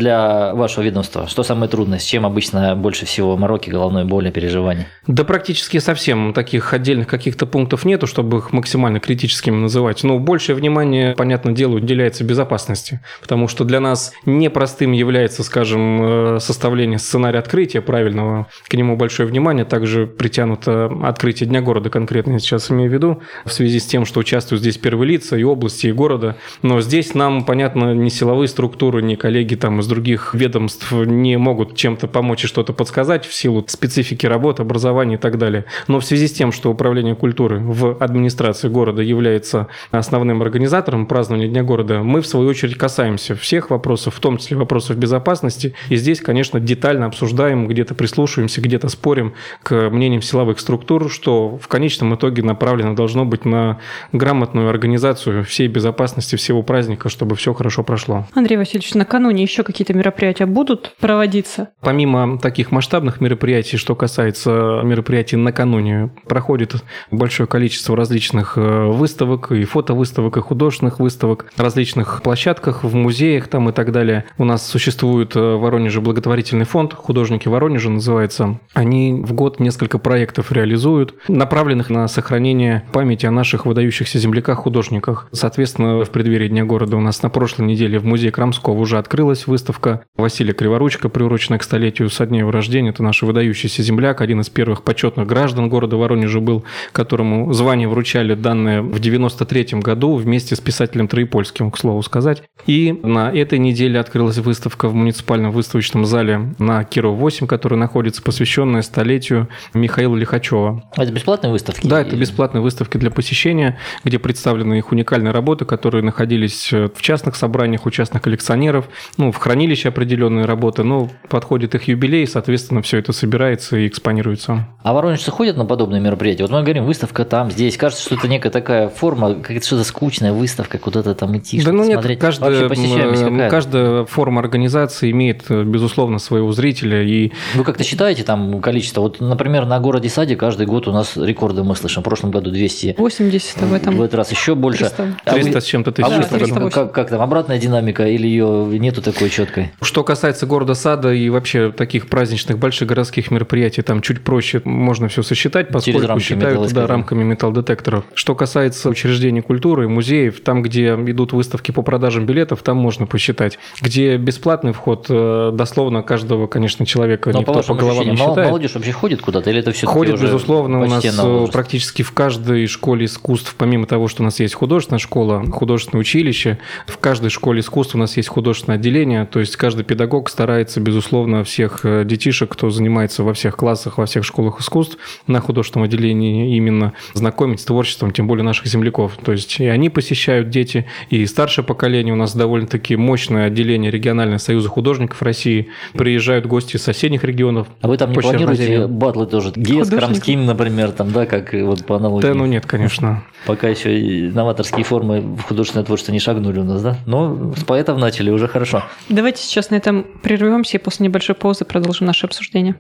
вашего 0.54 0.84
ведомства, 0.84 1.28
что 1.28 1.44
самое 1.44 1.70
трудное? 1.70 2.00
С 2.00 2.04
чем 2.04 2.26
обычно 2.26 2.76
больше 2.76 3.06
всего 3.06 3.36
мороки, 3.38 3.70
головной 3.70 4.06
боли, 4.06 4.30
переживаний? 4.30 4.86
Да 5.08 5.24
практически 5.24 5.80
совсем 5.80 6.34
таких 6.34 6.74
отдельных 6.74 7.08
каких-то 7.08 7.46
пунктов 7.46 7.86
нету, 7.86 8.08
чтобы 8.08 8.38
их 8.38 8.54
максимально 8.54 9.00
критическими 9.00 9.56
называть. 9.56 10.04
Но 10.04 10.20
большее 10.20 10.56
внимание, 10.56 11.16
понятное 11.16 11.54
дело, 11.54 11.76
уделяется 11.76 12.24
безопасности. 12.24 13.02
Потому 13.22 13.48
что 13.48 13.64
для 13.64 13.80
нас 13.80 14.14
непростым 14.26 14.92
является, 14.92 15.44
скажем, 15.44 16.36
э, 16.36 16.40
составление 16.40 17.00
сценария 17.00 17.40
открытия 17.40 17.82
правильного. 17.82 18.48
К 18.68 18.74
нему 18.74 18.96
большое 18.96 19.28
внимание. 19.28 19.66
Также 19.66 20.08
притянуто 20.08 20.92
открытие 21.04 21.48
Дня 21.48 21.62
города 21.62 21.90
конкретно, 21.90 22.34
я 22.34 22.40
сейчас 22.40 22.72
имею 22.72 22.90
в 22.90 22.94
виду, 22.94 23.22
в 23.46 23.54
связи 23.54 23.80
с 23.80 23.86
тем, 23.86 24.06
что 24.06 24.20
участвуют 24.20 24.62
здесь 24.62 24.78
первые 24.78 25.10
лица 25.10 25.38
и 25.38 25.44
области, 25.44 25.88
и 25.88 25.92
города. 25.92 26.36
Но 26.62 26.82
здесь 26.82 27.14
нам, 27.14 27.46
понятно, 27.46 27.94
ни 27.94 28.10
силовые 28.10 28.48
структуры, 28.48 29.02
ни 29.02 29.16
коллеги 29.16 29.56
там 29.56 29.80
из 29.80 29.88
других 29.88 30.07
ведомств 30.34 30.92
не 30.94 31.38
могут 31.38 31.76
чем-то 31.76 32.08
помочь 32.08 32.46
и 32.46 32.48
что-то 32.48 32.72
подсказать 32.72 33.26
в 33.26 33.34
силу 33.34 33.66
специфики 33.68 34.26
работы, 34.26 34.62
образования 34.62 35.16
и 35.16 35.18
так 35.18 35.38
далее. 35.38 35.66
Но 35.88 36.00
в 36.00 36.06
связи 36.06 36.28
с 36.28 36.32
тем, 36.34 36.52
что 36.52 36.78
Управление 36.78 37.16
культуры 37.16 37.60
в 37.60 37.98
администрации 38.00 38.70
города 38.70 39.02
является 39.02 39.68
основным 39.90 40.44
организатором 40.44 41.08
празднования 41.08 41.48
Дня 41.48 41.64
города, 41.64 42.04
мы, 42.04 42.22
в 42.22 42.28
свою 42.28 42.50
очередь, 42.50 42.78
касаемся 42.78 43.36
всех 43.36 43.72
вопросов, 43.72 44.14
в 44.14 44.20
том 44.20 44.38
числе 44.38 44.58
вопросов 44.58 44.96
безопасности. 44.96 45.74
И 45.90 45.96
здесь, 45.96 46.22
конечно, 46.22 46.60
детально 46.60 47.08
обсуждаем, 47.08 47.68
где-то 47.68 47.96
прислушиваемся, 47.96 48.62
где-то 48.62 48.90
спорим 48.90 49.34
к 49.64 49.90
мнениям 49.90 50.22
силовых 50.22 50.60
структур, 50.60 51.10
что 51.10 51.58
в 51.58 51.68
конечном 51.68 52.14
итоге 52.14 52.44
направлено 52.44 52.94
должно 52.94 53.26
быть 53.26 53.44
на 53.44 53.80
грамотную 54.14 54.70
организацию 54.70 55.44
всей 55.44 55.68
безопасности 55.68 56.36
всего 56.36 56.62
праздника, 56.62 57.10
чтобы 57.10 57.36
все 57.36 57.56
хорошо 57.56 57.82
прошло. 57.82 58.28
Андрей 58.36 58.58
Васильевич, 58.58 58.94
накануне 58.94 59.42
еще 59.42 59.64
какие-то 59.64 59.94
мероприятия 59.98 60.46
будут 60.46 60.96
проводиться? 61.00 61.70
Помимо 61.82 62.38
таких 62.40 62.72
масштабных 62.72 63.22
мероприятий, 63.22 63.78
что 63.78 63.96
касается 63.96 64.82
мероприятий 64.84 65.36
накануне, 65.36 66.10
проходит 66.28 66.76
большое 67.12 67.48
количество 67.48 67.96
различных 67.96 68.58
э, 68.58 68.86
выставок, 68.88 69.52
и 69.52 69.64
фотовыставок, 69.64 70.38
и 70.38 70.42
художественных 70.42 71.00
выставок, 71.00 71.52
различных 71.58 72.22
площадках, 72.22 72.84
в 72.84 72.96
музеях 72.96 73.48
там 73.48 73.70
и 73.70 73.72
так 73.72 73.92
далее. 73.92 74.26
У 74.38 74.46
нас 74.46 74.66
существует 74.66 75.36
э, 75.36 75.56
в 75.56 75.68
Воронеже 75.68 76.02
благотворительный 76.02 76.66
фонд 76.66 76.94
«Художники 76.94 77.48
Воронежа» 77.48 77.90
называется. 77.90 78.60
Они 78.74 79.22
в 79.24 79.34
год 79.34 79.60
несколько 79.60 79.98
проектов 79.98 80.52
реализуют, 80.52 81.16
направленных 81.28 81.90
на 81.90 82.08
сохранение 82.08 82.84
памяти 82.94 83.26
о 83.26 83.32
наших 83.32 83.66
выдающихся 83.66 84.20
земляках-художниках. 84.20 85.28
Соответственно, 85.32 86.04
в 86.04 86.10
преддверии 86.10 86.48
Дня 86.48 86.66
города 86.66 86.98
у 86.98 87.02
нас 87.02 87.22
на 87.22 87.30
прошлой 87.30 87.66
неделе 87.66 88.00
в 88.00 88.06
музее 88.06 88.32
Крамского 88.32 88.74
уже 88.74 88.98
открылась 88.98 89.48
выставка 89.48 89.87
Василия 90.16 90.54
Криворучка, 90.54 91.10
приуроченная 91.10 91.60
к 91.60 91.64
столетию 91.64 92.10
со 92.10 92.26
дня 92.26 92.40
его 92.40 92.52
рождения. 92.52 92.90
Это 92.90 93.04
наш 93.04 93.22
выдающийся 93.22 93.84
земляк, 93.84 94.22
один 94.22 94.42
из 94.42 94.50
первых 94.50 94.84
почетных 94.84 95.28
граждан 95.28 95.70
города 95.70 95.98
Воронежа 95.98 96.40
был, 96.40 96.66
которому 96.92 97.54
звание 97.54 97.88
вручали 97.88 98.34
данное 98.34 98.82
в 98.82 99.00
93 99.00 99.80
году 99.80 100.16
вместе 100.16 100.56
с 100.56 100.60
писателем 100.60 101.08
Троепольским, 101.08 101.72
к 101.72 101.78
слову 101.78 102.02
сказать. 102.04 102.44
И 102.66 103.00
на 103.04 103.32
этой 103.32 103.60
неделе 103.60 104.00
открылась 104.00 104.38
выставка 104.38 104.90
в 104.90 104.96
муниципальном 104.96 105.52
выставочном 105.52 106.06
зале 106.06 106.54
на 106.60 106.84
Киров 106.84 107.18
8, 107.18 107.48
который 107.48 107.78
находится, 107.78 108.22
посвященная 108.22 108.82
столетию 108.82 109.48
Михаила 109.74 110.16
Лихачева. 110.16 110.84
А 110.96 111.04
Это 111.04 111.12
бесплатные 111.12 111.52
выставки? 111.52 111.88
Да, 111.88 112.02
это 112.02 112.16
бесплатные 112.16 112.62
выставки 112.62 112.98
для 112.98 113.12
посещения, 113.12 113.78
где 114.04 114.20
представлены 114.20 114.80
их 114.80 114.92
уникальные 114.92 115.32
работы, 115.32 115.66
которые 115.66 116.04
находились 116.04 116.72
в 116.72 117.02
частных 117.02 117.36
собраниях 117.36 117.86
у 117.86 117.92
частных 117.92 118.22
коллекционеров, 118.22 118.90
ну, 119.18 119.32
в 119.32 119.38
хранилище 119.38 119.77
определенные 119.86 120.46
работы, 120.46 120.84
но 120.84 121.10
подходит 121.30 121.76
их 121.76 121.88
юбилей, 121.88 122.26
соответственно, 122.28 122.82
все 122.82 122.98
это 122.98 123.14
собирается 123.14 123.78
и 123.78 123.88
экспонируется. 123.88 124.68
А 124.84 124.94
воронежцы 124.94 125.32
ходят 125.32 125.58
на 125.58 125.66
подобные 125.66 126.02
мероприятия? 126.02 126.44
Вот 126.44 126.52
мы 126.52 126.62
говорим, 126.64 126.86
выставка 126.86 127.26
там, 127.26 127.52
здесь. 127.52 127.78
Кажется, 127.78 128.04
что 128.04 128.16
это 128.16 128.28
некая 128.28 128.50
такая 128.50 128.90
форма, 128.90 129.36
какая-то 129.36 129.66
что-то 129.66 129.84
скучная 129.84 130.34
выставка, 130.34 130.78
куда-то 130.78 131.14
там 131.16 131.38
идти, 131.38 131.62
да 131.62 131.72
ну 131.72 131.84
нет, 131.84 131.94
смотреть. 131.94 132.20
каждая, 132.20 133.50
каждая 133.50 134.06
форма 134.06 134.42
организации 134.42 135.12
имеет, 135.12 135.44
э, 135.50 135.64
безусловно, 135.64 136.20
своего 136.20 136.52
зрителя, 136.52 137.04
и 137.04 137.32
Вы 137.56 137.64
как-то 137.64 137.84
считаете 137.84 138.24
там 138.24 138.62
количество? 138.62 139.02
Вот, 139.02 139.20
например, 139.20 139.66
на 139.66 139.80
городе 139.80 140.10
Саде 140.10 140.36
каждый 140.36 140.66
год 140.66 140.88
у 140.88 140.92
нас 140.92 141.18
рекорды 141.18 141.64
мы 141.64 141.76
слышим. 141.76 142.02
В 142.02 142.06
прошлом 142.06 142.32
году 142.32 142.52
200, 142.52 142.96
80 142.98 143.62
в 143.62 143.74
этом. 143.74 143.98
в 143.98 144.02
этот 144.02 144.16
раз 144.16 144.32
еще 144.32 144.56
больше. 144.56 144.80
300. 144.86 145.16
А 145.26 145.34
вы- 145.34 145.42
300 145.42 145.62
с 145.62 145.66
чем-то 145.66 145.90
А 145.92 145.94
тысяч. 145.94 146.10
Да, 146.10 146.16
в 146.16 146.20
этом 146.20 146.40
году. 146.40 146.46
308. 146.54 146.70
как, 146.72 146.94
как 146.94 147.10
там, 147.10 147.22
обратная 147.22 147.58
динамика 147.58 148.08
или 148.08 148.28
ее 148.28 148.68
нету 148.80 149.02
такой 149.02 149.30
четкой? 149.30 149.57
Что 149.82 150.04
касается 150.04 150.46
города 150.46 150.74
Сада 150.74 151.14
и 151.14 151.30
вообще 151.30 151.72
таких 151.72 152.08
праздничных 152.08 152.58
больших 152.58 152.88
городских 152.88 153.32
мероприятий, 153.32 153.82
там 153.82 154.02
чуть 154.02 154.22
проще 154.22 154.62
можно 154.64 155.08
все 155.08 155.24
сосчитать, 155.24 155.70
поскольку 155.70 156.08
рамки 156.08 156.24
считают 156.24 156.72
да, 156.74 156.88
рамками 156.88 157.24
металлодетекторов. 157.24 158.06
Что 158.14 158.36
касается 158.36 158.90
учреждений 158.90 159.42
культуры, 159.42 159.88
музеев, 159.88 160.42
там, 160.42 160.62
где 160.62 160.94
идут 160.94 161.34
выставки 161.34 161.72
по 161.72 161.82
продажам 161.82 162.26
билетов, 162.26 162.62
там 162.62 162.78
можно 162.78 163.06
посчитать. 163.06 163.60
Где 163.82 164.18
бесплатный 164.18 164.74
вход, 164.74 165.08
э, 165.10 165.52
дословно 165.54 166.04
каждого, 166.04 166.48
конечно, 166.48 166.86
человека 166.86 167.32
Но 167.32 167.40
никто 167.40 167.62
по 167.64 167.74
головам 167.74 168.06
не 168.06 168.12
ощущениям, 168.12 168.30
считает. 168.30 168.50
молодежь 168.50 168.74
вообще 168.76 168.92
ходит 168.92 169.22
куда-то 169.22 169.50
или 169.50 169.60
это 169.60 169.72
все 169.72 169.88
Ходит, 169.88 170.22
безусловно, 170.22 170.82
у 170.82 170.86
нас 170.86 171.04
э, 171.04 171.22
возраст? 171.22 171.54
практически 171.54 172.02
в 172.02 172.12
каждой 172.12 172.68
школе 172.68 173.06
искусств, 173.06 173.56
помимо 173.58 173.86
того, 173.86 174.08
что 174.08 174.22
у 174.22 174.26
нас 174.26 174.40
есть 174.40 174.54
художественная 174.54 175.00
школа, 175.00 175.46
художественное 175.52 176.02
училище, 176.02 176.60
в 176.86 176.98
каждой 176.98 177.30
школе 177.30 177.62
искусств 177.62 177.96
у 177.96 177.98
нас 177.98 178.18
есть 178.18 178.30
художественное 178.30 178.78
отделение, 178.78 179.26
то 179.26 179.40
есть 179.40 179.47
каждый 179.56 179.84
педагог 179.84 180.30
старается, 180.30 180.80
безусловно, 180.82 181.44
всех 181.44 181.82
э, 181.84 182.04
детишек, 182.06 182.52
кто 182.52 182.70
занимается 182.70 183.24
во 183.24 183.34
всех 183.34 183.56
классах, 183.56 183.98
во 183.98 184.06
всех 184.06 184.26
школах 184.26 184.60
искусств, 184.60 184.98
на 185.28 185.40
художественном 185.40 185.86
отделении 185.86 186.56
именно 186.58 186.94
знакомить 187.14 187.62
с 187.62 187.66
творчеством, 187.66 188.12
тем 188.12 188.28
более 188.28 188.44
наших 188.44 188.68
земляков. 188.68 189.18
То 189.24 189.32
есть 189.32 189.60
и 189.60 189.68
они 189.68 189.90
посещают 189.90 190.50
дети, 190.50 190.86
и 191.10 191.26
старшее 191.26 191.64
поколение 191.64 192.14
у 192.14 192.18
нас 192.18 192.36
довольно-таки 192.36 192.96
мощное 192.96 193.46
отделение 193.46 193.92
регионального 193.92 194.40
союза 194.40 194.70
художников 194.70 195.22
России. 195.22 195.70
Приезжают 195.94 196.46
гости 196.46 196.76
из 196.76 196.84
соседних 196.84 197.24
регионов. 197.24 197.68
А 197.82 197.88
вы 197.88 197.98
там 197.98 198.12
не 198.12 198.20
планируете 198.20 198.88
батлы 198.88 199.28
тоже? 199.28 199.52
Гес, 199.56 199.86
Художников? 199.86 200.00
Крамским, 200.00 200.46
например, 200.46 200.92
там, 200.92 201.12
да, 201.12 201.26
как 201.26 201.54
и 201.54 201.62
вот 201.62 201.86
по 201.86 201.98
аналогии? 201.98 202.26
Да, 202.26 202.34
ну 202.34 202.46
нет, 202.46 202.66
конечно. 202.66 203.24
Пока 203.46 203.68
еще 203.68 203.98
и 203.98 204.30
новаторские 204.30 204.84
формы 204.84 205.22
в 205.22 205.42
художественное 205.42 205.86
творчество 205.86 206.12
не 206.12 206.20
шагнули 206.20 206.60
у 206.60 206.64
нас, 206.64 206.82
да? 206.82 206.98
Но 207.06 207.54
с 207.56 207.64
поэтов 207.64 207.98
начали, 207.98 208.30
уже 208.30 208.48
хорошо. 208.48 208.84
Давайте 209.10 209.37
давайте 209.38 209.44
сейчас 209.44 209.70
на 209.70 209.76
этом 209.76 210.04
прервемся 210.24 210.78
и 210.78 210.80
после 210.80 211.06
небольшой 211.06 211.36
паузы 211.36 211.64
продолжим 211.64 212.08
наше 212.08 212.26
обсуждение. 212.26 212.76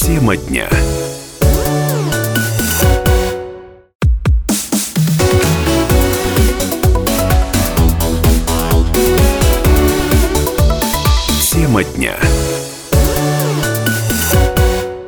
Тема 0.00 0.36
дня. 0.36 0.68
Тема 11.50 11.84
дня. 11.84 12.16